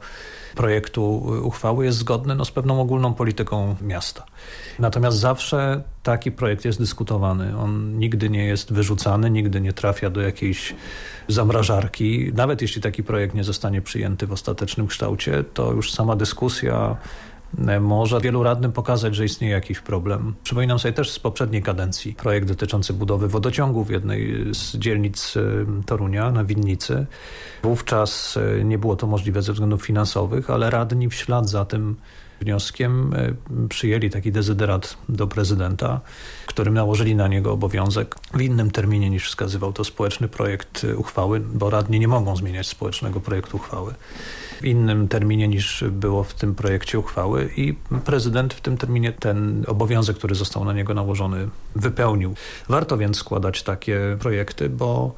projektu 0.54 1.16
uchwały 1.42 1.84
jest 1.84 1.98
zgodne 1.98 2.34
no, 2.34 2.44
z 2.44 2.50
pewną 2.50 2.80
ogólną 2.80 3.14
polityką 3.14 3.76
miasta. 3.82 4.24
Natomiast 4.78 5.18
zawsze 5.18 5.82
taki 6.02 6.32
projekt 6.32 6.64
jest 6.64 6.78
dyskutowany. 6.78 7.58
On 7.58 7.98
nigdy 7.98 8.30
nie 8.30 8.44
jest 8.44 8.72
wyrzucany, 8.72 9.30
nigdy 9.30 9.60
nie 9.60 9.72
trafia 9.72 10.10
do 10.10 10.20
jakiejś 10.20 10.74
zamrażarki. 11.28 12.32
Nawet 12.34 12.62
jeśli 12.62 12.82
taki 12.82 13.02
projekt 13.02 13.34
nie 13.34 13.44
zostanie 13.44 13.82
przyjęty 13.82 14.26
w 14.26 14.32
ostatecznym 14.32 14.86
kształcie, 14.86 15.44
to 15.54 15.72
już 15.72 15.92
sama 15.92 16.16
dyskusja 16.16 16.96
może 17.80 18.20
wielu 18.20 18.42
radnym 18.42 18.72
pokazać, 18.72 19.14
że 19.14 19.24
istnieje 19.24 19.52
jakiś 19.52 19.80
problem. 19.80 20.34
Przypominam 20.42 20.78
sobie 20.78 20.92
też 20.92 21.10
z 21.10 21.18
poprzedniej 21.18 21.62
kadencji 21.62 22.14
projekt 22.14 22.48
dotyczący 22.48 22.92
budowy 22.92 23.28
wodociągu 23.28 23.84
w 23.84 23.90
jednej 23.90 24.54
z 24.54 24.76
dzielnic 24.76 25.34
Torunia 25.86 26.30
na 26.30 26.44
Winnicy. 26.44 27.06
Wówczas 27.62 28.36
e, 28.36 28.64
nie 28.64 28.78
było 28.78 28.96
to 28.96 29.06
możliwe 29.06 29.42
ze 29.42 29.52
względów 29.52 29.82
finansowych, 29.82 30.50
ale 30.50 30.70
radni 30.70 31.08
w 31.08 31.14
ślad 31.14 31.48
za 31.48 31.64
tym 31.64 31.96
wnioskiem 32.44 33.14
e, 33.14 33.68
przyjęli 33.68 34.10
taki 34.10 34.32
dezyderat 34.32 34.96
do 35.08 35.26
prezydenta, 35.26 36.00
którym 36.46 36.74
nałożyli 36.74 37.16
na 37.16 37.28
niego 37.28 37.52
obowiązek 37.52 38.14
w 38.34 38.40
innym 38.40 38.70
terminie 38.70 39.10
niż 39.10 39.28
wskazywał 39.28 39.72
to 39.72 39.84
społeczny 39.84 40.28
projekt 40.28 40.86
uchwały, 40.96 41.40
bo 41.40 41.70
radni 41.70 42.00
nie 42.00 42.08
mogą 42.08 42.36
zmieniać 42.36 42.66
społecznego 42.66 43.20
projektu 43.20 43.56
uchwały 43.56 43.94
w 44.64 44.64
innym 44.64 45.08
terminie 45.08 45.48
niż 45.48 45.84
było 45.90 46.24
w 46.24 46.34
tym 46.34 46.54
projekcie 46.54 46.98
uchwały 46.98 47.50
i 47.56 47.74
prezydent 48.04 48.54
w 48.54 48.60
tym 48.60 48.76
terminie 48.76 49.12
ten 49.12 49.64
obowiązek, 49.66 50.16
który 50.16 50.34
został 50.34 50.64
na 50.64 50.72
niego 50.72 50.94
nałożony, 50.94 51.48
wypełnił. 51.76 52.34
Warto 52.68 52.98
więc 52.98 53.16
składać 53.16 53.62
takie 53.62 54.16
projekty, 54.20 54.68
bo 54.68 55.14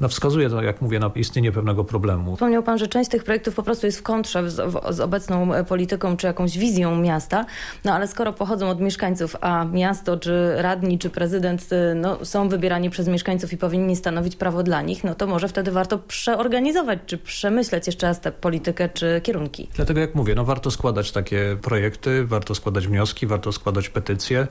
no, 0.00 0.08
wskazuje 0.08 0.50
to, 0.50 0.62
jak 0.62 0.80
mówię, 0.80 0.98
na 0.98 1.10
istnienie 1.14 1.52
pewnego 1.52 1.84
problemu. 1.84 2.34
Wspomniał 2.36 2.62
pan, 2.62 2.78
że 2.78 2.88
część 2.88 3.10
tych 3.10 3.24
projektów 3.24 3.54
po 3.54 3.62
prostu 3.62 3.86
jest 3.86 3.98
w 3.98 4.02
kontrze 4.02 4.50
z, 4.50 4.72
z 4.90 5.00
obecną 5.00 5.54
e, 5.54 5.64
polityką 5.64 6.16
czy 6.16 6.26
jakąś 6.26 6.58
wizją 6.58 6.69
miasta, 6.78 7.46
no 7.84 7.92
ale 7.94 8.08
skoro 8.08 8.32
pochodzą 8.32 8.68
od 8.68 8.80
mieszkańców, 8.80 9.36
a 9.40 9.64
miasto, 9.64 10.16
czy 10.16 10.52
radni, 10.56 10.98
czy 10.98 11.10
prezydent 11.10 11.66
e, 11.72 11.94
no, 11.94 12.24
są 12.24 12.48
wybierani 12.48 12.90
przez 12.90 13.08
mieszkańców 13.08 13.52
i 13.52 13.56
powinni 13.56 13.96
stanowić 13.96 14.36
prawo 14.36 14.62
dla 14.62 14.82
nich, 14.82 15.04
no 15.04 15.14
to 15.14 15.26
może 15.26 15.48
wtedy 15.48 15.70
warto 15.70 15.98
przeorganizować, 15.98 16.98
czy 17.06 17.18
przemyśleć 17.18 17.86
jeszcze 17.86 18.06
raz 18.06 18.20
tę 18.20 18.32
politykę 18.32 18.88
czy 18.88 19.20
kierunki. 19.20 19.68
Dlatego 19.74 20.00
jak 20.00 20.14
mówię, 20.14 20.34
no 20.34 20.44
warto 20.44 20.70
składać 20.70 21.12
takie 21.12 21.56
projekty, 21.62 22.26
warto 22.26 22.54
składać 22.54 22.88
wnioski, 22.88 23.26
warto 23.26 23.52
składać 23.52 23.88
petycje, 23.88 24.46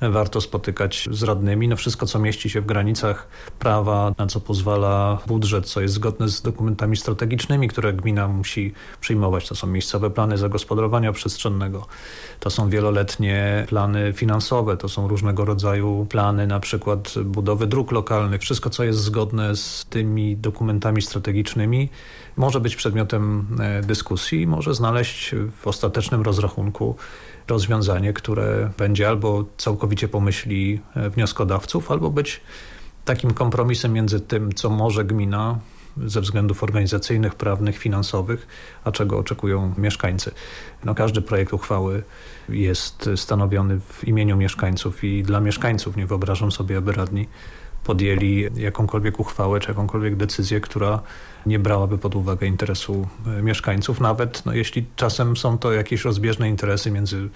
warto 0.00 0.40
spotykać 0.40 1.08
z 1.10 1.22
radnymi. 1.22 1.68
No 1.68 1.76
wszystko, 1.76 2.06
co 2.06 2.18
mieści 2.18 2.50
się 2.50 2.60
w 2.60 2.66
granicach 2.66 3.28
prawa, 3.58 4.12
na 4.18 4.26
co 4.26 4.40
pozwala 4.40 5.18
budżet, 5.26 5.66
co 5.66 5.80
jest 5.80 5.94
zgodne 5.94 6.28
z 6.28 6.42
dokumentami 6.42 6.96
strategicznymi, 6.96 7.68
które 7.68 7.92
gmina 7.92 8.28
musi 8.28 8.72
przyjmować. 9.00 9.48
To 9.48 9.54
są 9.54 9.66
miejscowe 9.66 10.10
plany 10.10 10.38
zagospodarowania 10.38 11.12
przestrzennego, 11.12 11.53
to 12.40 12.50
są 12.50 12.68
wieloletnie 12.68 13.66
plany 13.68 14.12
finansowe, 14.12 14.76
to 14.76 14.88
są 14.88 15.08
różnego 15.08 15.44
rodzaju 15.44 16.06
plany, 16.10 16.46
na 16.46 16.60
przykład 16.60 17.14
budowy 17.24 17.66
dróg 17.66 17.92
lokalnych. 17.92 18.40
Wszystko, 18.40 18.70
co 18.70 18.84
jest 18.84 18.98
zgodne 18.98 19.56
z 19.56 19.86
tymi 19.90 20.36
dokumentami 20.36 21.02
strategicznymi, 21.02 21.88
może 22.36 22.60
być 22.60 22.76
przedmiotem 22.76 23.46
e, 23.60 23.82
dyskusji, 23.82 24.46
może 24.46 24.74
znaleźć 24.74 25.34
w 25.60 25.66
ostatecznym 25.66 26.22
rozrachunku 26.22 26.96
rozwiązanie, 27.48 28.12
które 28.12 28.70
będzie 28.78 29.08
albo 29.08 29.44
całkowicie 29.56 30.08
pomyśli 30.08 30.80
e, 30.96 31.10
wnioskodawców, 31.10 31.90
albo 31.90 32.10
być 32.10 32.40
takim 33.04 33.34
kompromisem 33.34 33.92
między 33.92 34.20
tym, 34.20 34.52
co 34.52 34.70
może 34.70 35.04
gmina 35.04 35.58
ze 35.96 36.20
względów 36.20 36.62
organizacyjnych, 36.62 37.34
prawnych, 37.34 37.78
finansowych, 37.78 38.46
a 38.84 38.92
czego 38.92 39.18
oczekują 39.18 39.74
mieszkańcy. 39.78 40.30
No, 40.84 40.94
każdy 40.94 41.22
projekt 41.22 41.52
uchwały 41.52 42.02
jest 42.48 43.10
stanowiony 43.16 43.80
w 43.80 44.08
imieniu 44.08 44.36
mieszkańców 44.36 45.04
i 45.04 45.22
dla 45.22 45.40
mieszkańców. 45.40 45.96
Nie 45.96 46.06
wyobrażam 46.06 46.52
sobie, 46.52 46.76
aby 46.76 46.92
radni 46.92 47.28
podjęli 47.84 48.48
jakąkolwiek 48.56 49.20
uchwałę 49.20 49.60
czy 49.60 49.68
jakąkolwiek 49.68 50.16
decyzję, 50.16 50.60
która 50.60 51.00
nie 51.46 51.58
brałaby 51.58 51.98
pod 51.98 52.14
uwagę 52.14 52.46
interesu 52.46 53.08
e, 53.26 53.42
mieszkańców, 53.42 54.00
nawet 54.00 54.46
no, 54.46 54.52
jeśli 54.52 54.86
czasem 54.96 55.36
są 55.36 55.58
to 55.58 55.72
jakieś 55.72 56.04
rozbieżne 56.04 56.48
interesy 56.48 56.90
między 56.90 57.28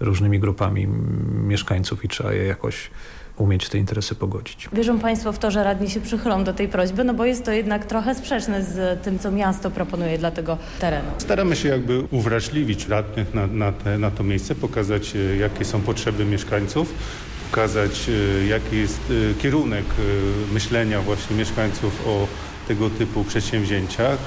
różnymi 0.00 0.40
grupami 0.40 0.86
mieszkańców 1.32 2.04
i 2.04 2.08
trzeba 2.08 2.32
je 2.32 2.44
jakoś 2.44 2.90
umieć 3.36 3.68
te 3.68 3.78
interesy 3.78 4.14
pogodzić. 4.14 4.68
Wierzą 4.72 4.98
Państwo 4.98 5.32
w 5.32 5.38
to, 5.38 5.50
że 5.50 5.64
radni 5.64 5.90
się 5.90 6.00
przychylą 6.00 6.44
do 6.44 6.52
tej 6.52 6.68
prośby, 6.68 7.04
no 7.04 7.14
bo 7.14 7.24
jest 7.24 7.44
to 7.44 7.52
jednak 7.52 7.86
trochę 7.86 8.14
sprzeczne 8.14 8.62
z 8.62 9.02
tym, 9.02 9.18
co 9.18 9.30
miasto 9.30 9.70
proponuje 9.70 10.18
dla 10.18 10.30
tego 10.30 10.58
terenu. 10.80 11.08
Staramy 11.18 11.56
się 11.56 11.68
jakby 11.68 12.00
uwrażliwić 12.10 12.88
radnych 12.88 13.34
na, 13.34 13.46
na, 13.46 13.72
te, 13.72 13.98
na 13.98 14.10
to 14.10 14.24
miejsce, 14.24 14.54
pokazać 14.54 15.16
e, 15.16 15.36
jakie 15.36 15.64
są 15.64 15.80
potrzeby 15.80 16.24
mieszkańców, 16.24 16.94
pokazać 17.50 18.08
e, 18.08 18.46
jaki 18.46 18.76
jest 18.76 19.00
kierunek 19.38 19.84
myślenia 20.52 21.00
właśnie 21.00 21.36
mieszkańców 21.36 22.06
o 22.06 22.26
tego 22.68 22.90
typu 22.90 23.24
przedsięwzięciach. 23.24 24.18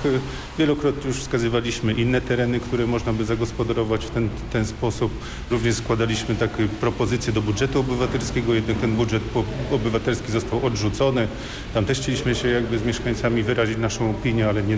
Wielokrotnie 0.58 1.08
już 1.08 1.18
wskazywaliśmy 1.18 1.94
inne 1.94 2.22
tereny, 2.22 2.60
które 2.60 2.88
można 2.88 3.14
by 3.14 3.26
zagospodarować 3.26 4.06
w 4.06 4.10
ten, 4.10 4.30
ten 4.54 4.66
sposób. 4.66 5.12
Również 5.52 5.76
składaliśmy 5.76 6.36
takie 6.36 6.68
propozycje 6.68 7.34
do 7.34 7.42
budżetu 7.42 7.80
obywatelskiego, 7.80 8.54
jednak 8.54 8.78
ten 8.78 8.96
budżet 8.96 9.24
obywatelski 9.72 10.32
został 10.32 10.66
odrzucony. 10.66 11.28
Tam 11.74 11.86
też 11.86 12.00
chcieliśmy 12.00 12.36
się 12.36 12.48
jakby 12.48 12.80
z 12.80 12.86
mieszkańcami 12.86 13.44
wyrazić 13.44 13.78
naszą 13.78 14.12
opinię, 14.12 14.50
ale 14.50 14.64
nie, 14.64 14.78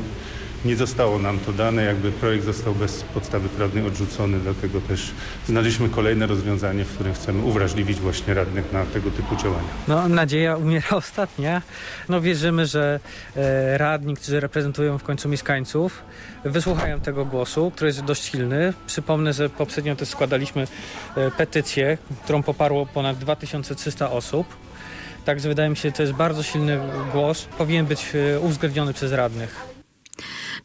nie 0.65 0.75
zostało 0.75 1.19
nam 1.19 1.39
to 1.39 1.53
dane, 1.53 1.83
jakby 1.83 2.11
projekt 2.11 2.45
został 2.45 2.75
bez 2.75 3.03
podstawy 3.03 3.49
prawnej 3.49 3.87
odrzucony, 3.87 4.39
dlatego 4.39 4.81
też 4.81 5.11
znaleźliśmy 5.47 5.89
kolejne 5.89 6.27
rozwiązanie, 6.27 6.85
w 6.85 6.93
którym 6.93 7.13
chcemy 7.13 7.43
uwrażliwić 7.43 7.99
właśnie 7.99 8.33
radnych 8.33 8.73
na 8.73 8.85
tego 8.85 9.11
typu 9.11 9.35
działania. 9.35 9.67
No, 9.87 10.09
nadzieja 10.09 10.57
umiera 10.57 10.89
ostatnia. 11.03 11.61
No, 12.09 12.21
wierzymy, 12.21 12.65
że 12.65 12.99
e, 13.35 13.77
radni, 13.77 14.15
którzy 14.15 14.39
reprezentują 14.39 14.97
w 14.97 15.03
końcu 15.03 15.29
mieszkańców, 15.29 16.03
wysłuchają 16.45 16.99
tego 16.99 17.25
głosu, 17.25 17.71
który 17.75 17.87
jest 17.87 18.03
dość 18.03 18.23
silny. 18.23 18.73
Przypomnę, 18.87 19.33
że 19.33 19.49
poprzednio 19.49 19.95
też 19.95 20.09
składaliśmy 20.09 20.67
e, 21.15 21.31
petycję, 21.31 21.97
którą 22.23 22.43
poparło 22.43 22.85
ponad 22.85 23.17
2300 23.17 24.11
osób. 24.11 24.47
Także 25.25 25.49
wydaje 25.49 25.69
mi 25.69 25.77
się, 25.77 25.89
że 25.89 25.91
to 25.91 26.03
jest 26.03 26.13
bardzo 26.13 26.43
silny 26.43 26.79
głos. 27.11 27.45
Powinien 27.57 27.85
być 27.85 28.05
e, 28.15 28.39
uwzględniony 28.39 28.93
przez 28.93 29.11
radnych. 29.11 29.71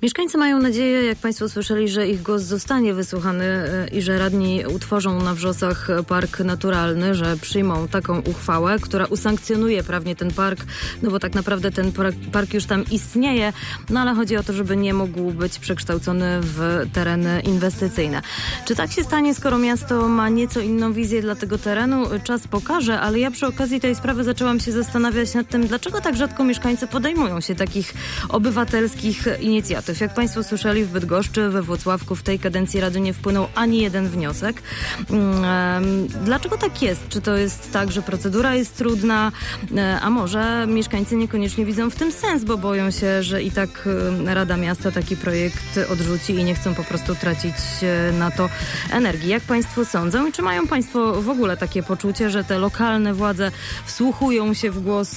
Mieszkańcy 0.02 0.38
mają 0.38 0.58
nadzieję, 0.58 1.02
jak 1.02 1.18
Państwo 1.18 1.48
słyszeli, 1.48 1.88
że 1.88 2.08
ich 2.08 2.22
głos 2.22 2.42
zostanie 2.42 2.94
wysłuchany 2.94 3.44
e, 3.44 3.88
i 3.92 4.02
że 4.02 4.18
radni 4.18 4.62
utworzą 4.74 5.22
na 5.22 5.34
Wrzosach 5.34 5.88
park 6.08 6.40
naturalny, 6.40 7.14
że 7.14 7.36
przyjmą 7.36 7.88
taką 7.88 8.20
uchwałę, 8.20 8.78
która 8.78 9.04
usankcjonuje 9.04 9.82
prawnie 9.82 10.16
ten 10.16 10.30
park, 10.30 10.60
no 11.02 11.10
bo 11.10 11.18
tak 11.18 11.34
naprawdę 11.34 11.70
ten 11.70 11.92
park 12.32 12.54
już 12.54 12.64
tam 12.64 12.84
istnieje, 12.90 13.52
no 13.90 14.00
ale 14.00 14.14
chodzi 14.14 14.36
o 14.36 14.42
to, 14.42 14.52
żeby 14.52 14.76
nie 14.76 14.94
mógł 14.94 15.30
być 15.30 15.58
przekształcony 15.58 16.40
w 16.40 16.86
tereny 16.92 17.40
inwestycyjne. 17.40 18.22
Czy 18.64 18.76
tak 18.76 18.92
się 18.92 19.04
stanie, 19.04 19.34
skoro 19.34 19.58
miasto 19.58 20.08
ma 20.08 20.28
nieco 20.28 20.60
inną 20.60 20.92
wizję 20.92 21.22
dla 21.22 21.34
tego 21.34 21.58
terenu? 21.58 22.04
Czas 22.24 22.48
pokaże, 22.48 23.00
ale 23.00 23.18
ja 23.18 23.30
przy 23.30 23.46
okazji 23.46 23.80
tej 23.80 23.94
sprawy 23.94 24.24
zaczęłam 24.24 24.60
się 24.60 24.72
zastanawiać 24.72 25.34
nad 25.34 25.48
tym, 25.48 25.66
dlaczego 25.66 26.00
tak 26.00 26.16
rzadko 26.16 26.44
mieszkańcy 26.44 26.86
podejmują 26.86 27.40
się 27.40 27.54
takich 27.54 27.94
obywatelskich 28.28 29.26
inicjatyw. 29.40 29.75
Jak 30.00 30.14
Państwo 30.14 30.42
słyszeli 30.42 30.84
w 30.84 30.88
Bydgoszczy, 30.88 31.48
we 31.48 31.62
Włocławku 31.62 32.14
w 32.14 32.22
tej 32.22 32.38
kadencji 32.38 32.80
Rady 32.80 33.00
nie 33.00 33.14
wpłynął 33.14 33.46
ani 33.54 33.80
jeden 33.80 34.08
wniosek. 34.08 34.62
Mm, 35.10 36.06
dlaczego 36.24 36.58
tak 36.58 36.82
jest? 36.82 37.08
Czy 37.08 37.20
to 37.20 37.36
jest 37.36 37.72
tak, 37.72 37.92
że 37.92 38.02
procedura 38.02 38.54
jest 38.54 38.76
trudna, 38.76 39.32
e, 39.76 40.00
a 40.00 40.10
może 40.10 40.66
mieszkańcy 40.66 41.16
niekoniecznie 41.16 41.64
widzą 41.64 41.90
w 41.90 41.94
tym 41.94 42.12
sens, 42.12 42.44
bo 42.44 42.58
boją 42.58 42.90
się, 42.90 43.22
że 43.22 43.42
i 43.42 43.50
tak 43.50 43.88
e, 44.26 44.34
Rada 44.34 44.56
Miasta 44.56 44.90
taki 44.90 45.16
projekt 45.16 45.80
odrzuci 45.92 46.32
i 46.34 46.44
nie 46.44 46.54
chcą 46.54 46.74
po 46.74 46.84
prostu 46.84 47.14
tracić 47.14 47.54
e, 47.82 48.12
na 48.12 48.30
to 48.30 48.48
energii. 48.90 49.28
Jak 49.28 49.42
Państwo 49.42 49.84
sądzą 49.84 50.26
i 50.26 50.32
czy 50.32 50.42
mają 50.42 50.66
Państwo 50.66 51.22
w 51.22 51.28
ogóle 51.28 51.56
takie 51.56 51.82
poczucie, 51.82 52.30
że 52.30 52.44
te 52.44 52.58
lokalne 52.58 53.14
władze 53.14 53.50
wsłuchują 53.84 54.54
się 54.54 54.70
w 54.70 54.80
głos 54.80 55.10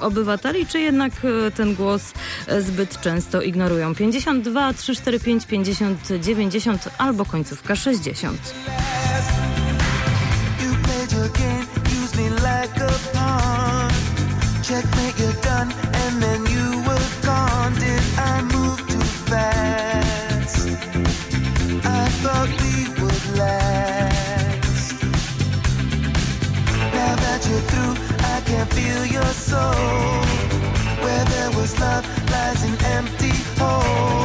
obywateli, 0.00 0.66
czy 0.66 0.80
jednak 0.80 1.12
ten 1.54 1.74
głos 1.74 2.12
zbyt 2.60 3.00
często 3.00 3.42
ignorują? 3.42 3.94
52 4.02 4.42
345 4.72 5.96
50 6.04 6.34
90 6.36 6.90
albo 6.98 7.24
końcówka 7.24 7.76
60. 7.76 8.14
Checkmate, 14.62 15.18
you're 15.18 15.42
done, 15.42 15.72
and 15.92 16.22
then 16.22 16.40
you 16.46 16.82
were 16.86 17.08
gone. 17.26 17.74
Did 17.74 18.02
I 18.16 18.42
move 18.42 18.78
too 18.88 19.04
fast? 19.28 20.68
I 21.84 22.08
thought 22.22 22.48
we 22.62 22.88
would 23.02 23.36
last. 23.36 24.94
Now 26.94 27.16
that 27.16 27.46
you're 27.48 27.66
through, 27.70 27.96
I 28.34 28.40
can 28.46 28.66
feel 28.66 29.04
your 29.04 29.32
soul. 29.34 30.22
Where 31.02 31.24
there 31.24 31.50
was 31.58 31.78
love 31.80 32.06
lies 32.30 32.64
empty 32.84 33.41
home. 33.62 34.21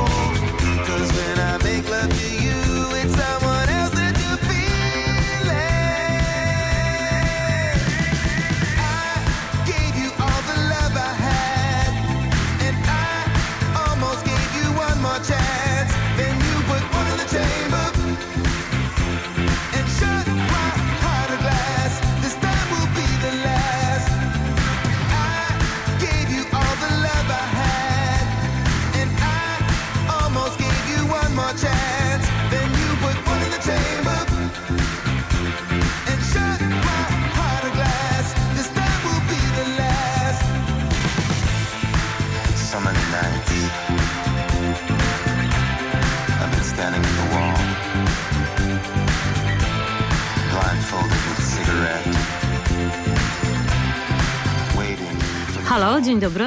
Halo, 55.79 56.01
dzień 56.01 56.19
dobry. 56.19 56.45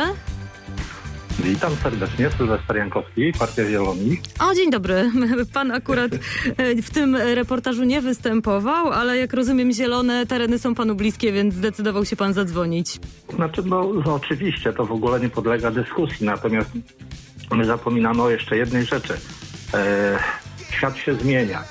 Witam 1.39 1.73
serdecznie, 1.83 2.31
Sylwester 2.31 2.77
Jankowski, 2.77 3.33
Partia 3.39 3.65
Zielonych. 3.65 4.19
O, 4.41 4.55
dzień 4.55 4.71
dobry. 4.71 5.11
Pan 5.55 5.71
akurat 5.73 6.13
e, 6.57 6.83
w 6.83 6.91
tym 6.91 7.17
reportażu 7.17 7.85
nie 7.85 8.01
występował, 8.01 8.93
ale 8.93 9.19
jak 9.19 9.33
rozumiem, 9.33 9.73
zielone 9.73 10.27
tereny 10.27 10.59
są 10.59 10.75
panu 10.75 10.95
bliskie, 10.95 11.33
więc 11.33 11.55
zdecydował 11.55 12.05
się 12.05 12.17
pan 12.17 12.33
zadzwonić. 12.33 12.99
Znaczy, 13.35 13.63
no, 13.67 13.93
no 14.07 14.15
oczywiście, 14.15 14.73
to 14.73 14.87
w 14.87 14.93
ogóle 14.93 15.21
nie 15.21 15.29
podlega 15.29 15.71
dyskusji, 15.71 16.27
natomiast 16.27 16.71
my 17.51 17.65
zapominamy 17.65 18.23
o 18.23 18.31
jeszcze 18.31 18.57
jednej 18.57 18.85
rzeczy. 18.85 19.15
E, 19.75 20.19
świat 20.71 20.97
się 20.97 21.15
zmienia. 21.15 21.65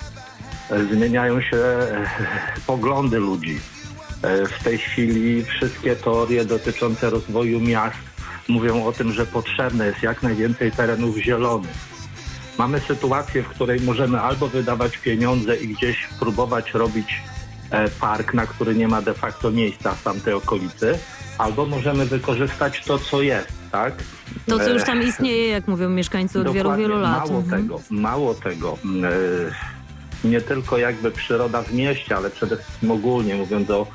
E, 0.69 0.86
zmieniają 0.86 1.41
się 1.41 1.58
e, 1.58 2.06
poglądy 2.67 3.19
ludzi. 3.19 3.60
E, 4.21 4.45
w 4.47 4.63
tej 4.63 4.77
chwili 4.77 5.45
wszystkie 5.45 5.95
teorie 5.95 6.45
dotyczące 6.45 7.10
rozwoju 7.10 7.60
miast 7.60 7.97
mówią 8.47 8.86
o 8.86 8.91
tym, 8.91 9.12
że 9.13 9.25
potrzebne 9.25 9.86
jest 9.86 10.03
jak 10.03 10.23
najwięcej 10.23 10.71
terenów 10.71 11.17
zielonych. 11.17 11.89
Mamy 12.58 12.79
sytuację, 12.79 13.43
w 13.43 13.47
której 13.47 13.82
możemy 13.82 14.19
albo 14.21 14.47
wydawać 14.47 14.97
pieniądze 14.97 15.58
i 15.58 15.67
gdzieś 15.67 16.08
próbować 16.19 16.73
robić 16.73 17.21
e, 17.71 17.89
park, 17.89 18.34
na 18.34 18.47
który 18.47 18.75
nie 18.75 18.88
ma 18.88 19.01
de 19.01 19.13
facto 19.13 19.51
miejsca 19.51 19.91
w 19.91 20.03
tamtej 20.03 20.34
okolicy, 20.34 20.99
albo 21.38 21.65
możemy 21.65 22.05
wykorzystać 22.05 22.84
to, 22.86 22.99
co 22.99 23.21
jest, 23.21 23.47
tak? 23.71 23.93
To, 24.45 24.60
co 24.60 24.73
już 24.73 24.82
E, 24.82 24.86
tam 24.86 25.01
istnieje, 25.01 25.47
jak 25.47 25.67
mówią 25.67 25.89
mieszkańcy 25.89 26.39
od 26.39 26.45
wielu, 26.47 26.58
Dokładnie. 26.58 26.84
wielu 26.84 26.99
lat. 26.99 27.27
Mało 27.29 27.39
Mhm. 27.39 27.62
tego, 27.63 27.82
mało 27.89 28.34
tego. 28.34 28.77
Nie 30.23 30.41
tylko 30.41 30.77
jakby 30.77 31.12
przyroda 31.12 31.62
w 31.62 31.73
mieście, 31.73 32.15
ale 32.17 32.29
przede 32.29 32.58
wszystkim 32.58 32.91
ogólnie 32.91 33.36
mówiąc 33.36 33.69
o 33.69 33.88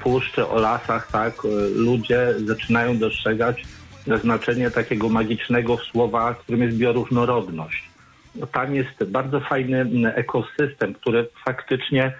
puszczy, 0.00 0.46
o 0.46 0.58
lasach, 0.60 1.10
tak, 1.10 1.34
e, 1.44 1.48
ludzie 1.74 2.34
zaczynają 2.44 2.98
dostrzegać 2.98 3.64
znaczenie 4.06 4.70
takiego 4.70 5.08
magicznego 5.08 5.76
słowa, 5.76 6.34
którym 6.34 6.62
jest 6.62 6.76
bioróżnorodność. 6.76 7.90
No, 8.34 8.46
Tam 8.46 8.74
jest 8.74 9.04
bardzo 9.04 9.40
fajny 9.40 10.14
ekosystem, 10.14 10.94
który 10.94 11.28
faktycznie 11.44 12.04
e, 12.04 12.12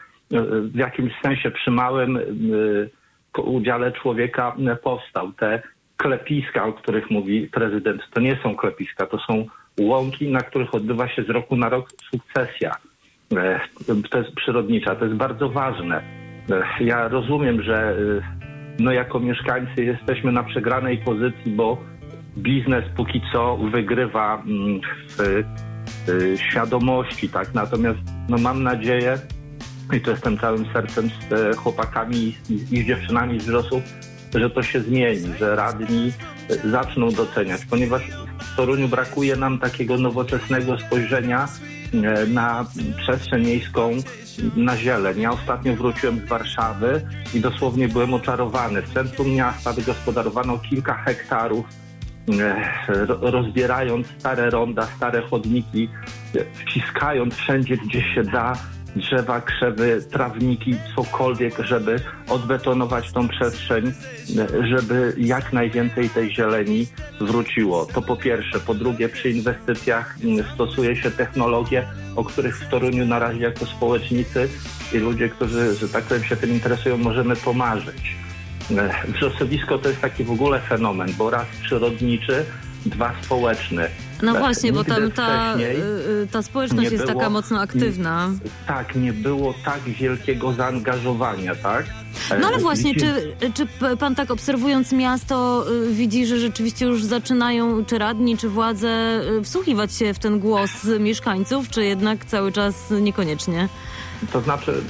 w 0.60 0.76
jakimś 0.76 1.12
sensie 1.22 1.50
przy 1.50 1.70
małym 1.70 2.16
e, 2.16 3.40
udziale 3.42 3.92
człowieka 3.92 4.56
powstał. 4.82 5.32
Te 5.32 5.62
klepiska, 5.96 6.64
o 6.64 6.72
których 6.72 7.10
mówi 7.10 7.48
prezydent, 7.48 8.02
to 8.10 8.20
nie 8.20 8.38
są 8.42 8.56
klepiska, 8.56 9.06
to 9.06 9.18
są 9.18 9.46
łąki, 9.80 10.28
na 10.28 10.40
których 10.40 10.74
odbywa 10.74 11.08
się 11.08 11.22
z 11.22 11.30
roku 11.30 11.56
na 11.56 11.68
rok 11.68 11.88
sukcesja. 12.10 12.76
E, 13.36 13.60
To 14.10 14.18
jest 14.18 14.34
przyrodnicza, 14.34 14.94
to 14.94 15.04
jest 15.04 15.16
bardzo 15.16 15.48
ważne. 15.48 16.23
E, 16.50 16.84
Ja 16.84 17.08
rozumiem, 17.08 17.62
że 17.62 17.76
e, 17.76 17.94
no 18.78 18.92
jako 18.92 19.20
mieszkańcy 19.20 19.84
jesteśmy 19.84 20.32
na 20.32 20.42
przegranej 20.42 20.98
pozycji, 20.98 21.52
bo 21.52 21.78
biznes 22.36 22.84
póki 22.96 23.22
co 23.32 23.56
wygrywa 23.56 24.42
mm, 24.46 24.80
w 25.08 25.20
e, 25.20 26.38
świadomości, 26.38 27.28
tak? 27.28 27.54
Natomiast 27.54 27.98
no 28.28 28.38
mam 28.38 28.62
nadzieję, 28.62 29.18
i 29.92 30.00
to 30.00 30.10
jestem 30.10 30.38
całym 30.38 30.66
sercem 30.72 31.08
z 31.08 31.56
chłopakami 31.56 32.34
i 32.50 32.58
z, 32.58 32.86
dziewczynami 32.86 33.40
z 33.40 33.46
wrzosów, 33.46 33.82
że 34.34 34.50
to 34.50 34.62
się 34.62 34.80
zmieni, 34.80 35.28
że 35.38 35.56
radni 35.56 36.12
zaczną 36.64 37.10
doceniać, 37.10 37.64
ponieważ 37.66 38.02
w 38.54 38.56
Toruniu 38.56 38.88
brakuje 38.88 39.36
nam 39.36 39.58
takiego 39.58 39.98
nowoczesnego 39.98 40.78
spojrzenia 40.78 41.48
e, 41.94 42.26
na 42.26 42.66
przestrzeń 42.96 43.46
miejską, 43.46 43.90
na 44.56 44.76
zieleń. 44.76 45.20
Ja 45.20 45.30
ostatnio 45.30 45.76
wróciłem 45.76 46.18
z 46.26 46.28
Warszawy 46.28 47.00
i 47.34 47.40
dosłownie 47.40 47.88
byłem 47.88 48.14
oczarowany. 48.14 48.82
W 48.82 48.94
centrum 48.94 49.34
miasta 49.34 49.72
wygospodarowano 49.72 50.58
kilka 50.58 50.94
hektarów 50.94 51.66
e, 52.40 53.06
ro- 53.06 53.18
rozbierając 53.30 54.06
stare 54.18 54.50
ronda, 54.50 54.86
stare 54.96 55.22
chodniki, 55.22 55.88
e, 56.34 56.44
wciskając 56.54 57.34
wszędzie, 57.34 57.76
gdzie 57.76 58.00
się 58.14 58.22
da 58.22 58.52
drzewa, 58.96 59.40
krzewy, 59.40 60.02
trawniki, 60.10 60.74
cokolwiek, 60.96 61.58
żeby 61.58 62.00
odbetonować 62.28 63.12
tą 63.12 63.28
przestrzeń, 63.28 63.86
e, 63.86 64.66
żeby 64.68 65.14
jak 65.18 65.52
najwięcej 65.52 66.10
tej 66.10 66.34
zieleni 66.34 66.86
wróciło. 67.20 67.86
To 67.86 68.02
po 68.02 68.16
pierwsze. 68.16 68.60
Po 68.60 68.74
drugie, 68.74 69.08
przy 69.08 69.30
inwestycjach 69.30 70.16
mm, 70.24 70.44
stosuje 70.54 70.96
się 70.96 71.10
technologie, 71.10 71.86
o 72.16 72.24
których 72.24 72.58
w 72.58 72.68
Toruniu 72.68 73.06
na 73.06 73.18
razie 73.18 73.40
jako 73.40 73.66
społecznicy 73.66 74.48
i 74.92 74.98
ludzie, 74.98 75.28
którzy, 75.28 75.74
że 75.74 75.88
tak 75.88 76.04
powiem, 76.04 76.24
się 76.24 76.36
tym 76.36 76.50
interesują, 76.50 76.98
możemy 76.98 77.36
pomarzyć. 77.36 78.16
E, 78.70 78.90
Wrzosowisko 79.08 79.78
to 79.78 79.88
jest 79.88 80.00
taki 80.00 80.24
w 80.24 80.30
ogóle 80.30 80.60
fenomen, 80.60 81.08
bo 81.18 81.30
raz 81.30 81.46
przyrodniczy, 81.62 82.44
dwa 82.86 83.14
społeczny. 83.22 83.88
No 84.22 84.36
E, 84.36 84.38
właśnie, 84.38 84.72
bo 84.72 84.84
tam 84.84 85.10
ta, 85.10 85.56
y, 85.56 85.60
y, 86.22 86.26
ta 86.32 86.42
społeczność 86.42 86.90
jest 86.92 87.04
było- 87.04 87.14
taka 87.18 87.30
mocno 87.30 87.60
aktywna. 87.60 88.30
Tak, 88.66 88.94
nie 88.96 89.12
było 89.12 89.54
tak 89.64 89.80
wielkiego 89.82 90.52
zaangażowania, 90.52 91.54
tak? 91.54 91.86
E, 92.30 92.38
No 92.38 92.46
ale 92.46 92.58
właśnie, 92.58 92.94
widzicie- 92.94 93.14
czy, 93.40 93.50
czy 93.52 93.96
pan 93.96 94.14
tak 94.14 94.30
obserwując 94.30 94.92
miasto 94.92 95.64
y, 95.90 95.94
widzi, 95.94 96.26
że 96.26 96.38
rzeczywiście 96.38 96.86
już 96.86 97.04
zaczynają 97.04 97.84
czy 97.84 97.98
radni, 97.98 98.36
czy 98.38 98.48
władze 98.48 99.20
wsłuchiwać 99.44 99.94
się 99.94 100.14
w 100.14 100.18
ten 100.18 100.38
głos 100.40 100.70
mieszkańców, 101.00 101.70
czy 101.70 101.84
jednak 101.84 102.24
cały 102.24 102.52
czas 102.52 102.74
niekoniecznie? 103.00 103.68
To 104.32 104.40
znaczy, 104.40 104.82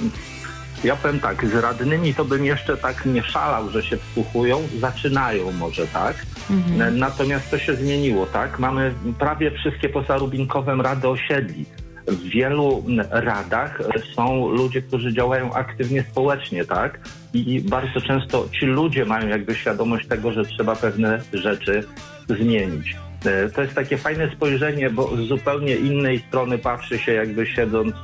ja 0.84 0.96
powiem 0.96 1.20
tak, 1.20 1.46
z 1.46 1.54
radnymi 1.54 2.14
to 2.14 2.24
bym 2.24 2.44
jeszcze 2.44 2.76
tak 2.76 3.06
nie 3.06 3.22
szalał, 3.22 3.70
że 3.70 3.82
się 3.82 3.96
wsłuchują, 3.96 4.68
zaczynają 4.80 5.52
może, 5.52 5.86
tak? 5.86 6.16
Mhm. 6.50 6.98
Natomiast 6.98 7.50
to 7.50 7.58
się 7.58 7.74
zmieniło, 7.74 8.26
tak? 8.26 8.58
Mamy 8.58 8.94
prawie 9.18 9.50
wszystkie 9.50 9.88
poza 9.88 10.16
Rubinkowem 10.16 10.80
rady 10.80 11.08
osiedli. 11.08 11.66
W 12.06 12.22
wielu 12.22 12.84
radach 13.10 13.82
są 14.14 14.48
ludzie, 14.48 14.82
którzy 14.82 15.12
działają 15.14 15.52
aktywnie 15.52 16.04
społecznie, 16.10 16.64
tak? 16.64 17.00
I 17.34 17.60
bardzo 17.60 18.00
często 18.00 18.48
ci 18.52 18.66
ludzie 18.66 19.04
mają 19.04 19.28
jakby 19.28 19.54
świadomość 19.54 20.06
tego, 20.08 20.32
że 20.32 20.44
trzeba 20.44 20.76
pewne 20.76 21.20
rzeczy 21.32 21.84
zmienić. 22.28 22.96
E, 23.24 23.48
To 23.48 23.62
jest 23.62 23.74
takie 23.74 23.98
fajne 23.98 24.30
spojrzenie, 24.36 24.90
bo 24.90 25.16
z 25.16 25.20
zupełnie 25.28 25.76
innej 25.76 26.18
strony 26.18 26.58
patrzy 26.58 26.98
się 26.98 27.12
jakby 27.12 27.46
siedząc 27.46 27.94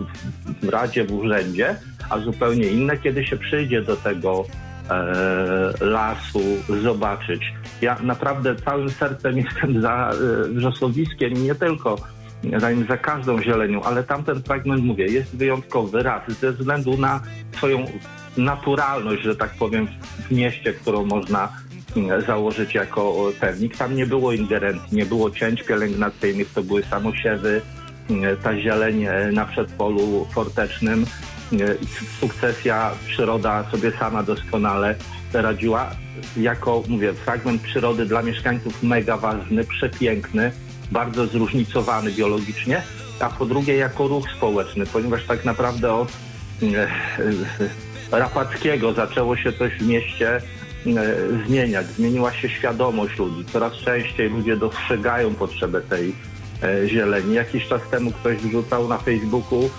w 0.63 0.69
Radzie, 0.69 1.05
w 1.05 1.13
urzędzie, 1.13 1.77
a 2.11 2.19
zupełnie 2.19 2.67
inne, 2.67 2.97
kiedy 2.97 3.27
się 3.27 3.37
przyjdzie 3.37 3.83
do 3.83 3.97
tego 3.97 4.45
e, 4.91 5.85
lasu 5.85 6.43
zobaczyć. 6.83 7.53
Ja 7.81 7.97
naprawdę 8.03 8.57
całym 8.57 8.91
sercem 8.91 9.39
jestem 9.39 9.83
za 9.83 10.11
e, 10.11 10.49
wrzosowiskiem 10.49 11.33
nie 11.45 11.55
tylko 11.55 11.97
za, 12.59 12.69
za 12.89 12.97
każdą 12.97 13.43
zielenią, 13.43 13.83
ale 13.83 14.05
tamten 14.05 14.43
fragment, 14.43 14.85
mówię, 14.85 15.07
jest 15.07 15.37
wyjątkowy 15.37 16.03
raz 16.03 16.23
ze 16.41 16.53
względu 16.53 16.97
na 16.99 17.21
swoją 17.57 17.85
naturalność, 18.37 19.23
że 19.23 19.37
tak 19.37 19.51
powiem, 19.51 19.89
w 20.29 20.31
mieście, 20.31 20.73
którą 20.73 21.07
można 21.07 21.49
mm, 21.97 22.23
założyć 22.23 22.75
jako 22.75 23.33
pewnik. 23.41 23.77
Tam 23.77 23.97
nie 23.97 24.07
było 24.07 24.33
ingerencji, 24.33 24.97
nie 24.97 25.07
było 25.07 25.31
cięć 25.31 25.63
pielęgnacyjnych, 25.63 26.53
to 26.53 26.63
były 26.63 26.83
samosiewy, 26.83 27.63
mm, 28.11 28.37
ta 28.37 28.61
zieleń 28.61 29.07
na 29.33 29.45
przedpolu 29.45 30.27
fortecznym, 30.33 31.07
sukcesja, 32.21 32.91
przyroda 33.07 33.71
sobie 33.71 33.93
sama 33.99 34.23
doskonale 34.23 34.95
radziła. 35.33 35.91
Jako, 36.37 36.83
mówię, 36.89 37.13
fragment 37.13 37.63
przyrody 37.63 38.07
dla 38.07 38.23
mieszkańców 38.23 38.83
mega 38.83 39.17
ważny, 39.17 39.65
przepiękny, 39.65 40.53
bardzo 40.91 41.27
zróżnicowany 41.27 42.13
biologicznie, 42.13 42.83
a 43.21 43.29
po 43.29 43.47
drugie 43.47 43.77
jako 43.77 44.09
ruch 44.09 44.31
społeczny, 44.37 44.87
ponieważ 44.87 45.25
tak 45.25 45.45
naprawdę 45.45 45.93
od 45.93 46.13
e, 46.63 46.67
e, 46.67 46.89
Rapackiego 48.11 48.93
zaczęło 48.93 49.37
się 49.37 49.53
coś 49.53 49.73
w 49.73 49.87
mieście 49.87 50.37
e, 50.37 50.41
zmieniać. 51.47 51.87
Zmieniła 51.87 52.33
się 52.33 52.49
świadomość 52.49 53.19
ludzi. 53.19 53.45
Coraz 53.53 53.73
częściej 53.73 54.31
ludzie 54.31 54.57
dostrzegają 54.57 55.35
potrzebę 55.35 55.81
tej 55.81 56.15
zieleni. 56.87 57.35
Jakiś 57.35 57.69
czas 57.69 57.81
temu 57.91 58.13
ktoś 58.13 58.37
wrzucał 58.37 58.89
na 58.89 58.99
Facebooku 58.99 59.71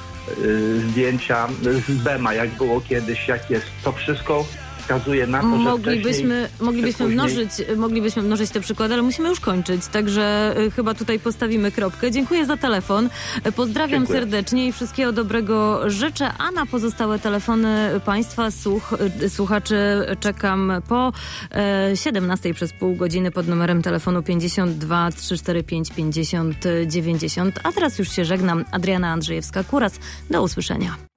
zdjęcia 0.89 1.47
z 1.87 1.91
Bema, 1.91 2.33
jak 2.33 2.49
było 2.49 2.81
kiedyś, 2.81 3.27
jak 3.27 3.49
jest. 3.49 3.65
To 3.83 3.91
wszystko 3.91 4.45
wskazuje 4.81 5.27
na 5.27 5.41
to, 5.41 5.47
że 5.47 5.63
Moglibyśmy, 5.63 6.49
moglibyśmy, 6.61 7.05
później- 7.05 7.13
mnożyć, 7.15 7.49
moglibyśmy 7.77 8.21
mnożyć 8.21 8.49
te 8.51 8.61
przykłady, 8.61 8.93
ale 8.93 9.03
musimy 9.03 9.29
już 9.29 9.39
kończyć, 9.39 9.87
także 9.87 10.55
y, 10.59 10.71
chyba 10.71 10.93
tutaj 10.93 11.19
postawimy 11.19 11.71
kropkę. 11.71 12.11
Dziękuję 12.11 12.45
za 12.45 12.57
telefon, 12.57 13.09
pozdrawiam 13.55 13.99
Dziękuję. 14.01 14.19
serdecznie 14.19 14.67
i 14.67 14.71
wszystkiego 14.71 15.11
dobrego 15.11 15.89
życzę, 15.89 16.31
a 16.37 16.51
na 16.51 16.65
pozostałe 16.65 17.19
telefony 17.19 17.99
Państwa 18.05 18.51
słuch, 18.51 18.93
y, 19.23 19.29
słuchaczy 19.29 19.75
czekam 20.19 20.73
po 20.87 21.13
e, 21.51 21.91
17 21.97 22.53
przez 22.53 22.73
pół 22.73 22.95
godziny 22.95 23.31
pod 23.31 23.47
numerem 23.47 23.81
telefonu 23.81 24.23
52 24.23 25.11
345 25.11 25.91
50 25.91 26.55
90, 26.87 27.59
a 27.63 27.71
teraz 27.71 27.99
już 27.99 28.11
się 28.11 28.25
żegnam. 28.25 28.65
Adriana 28.71 29.17
Andrzejewska-Kuras, 29.17 29.91
do 30.29 30.43
usłyszenia. 30.43 30.95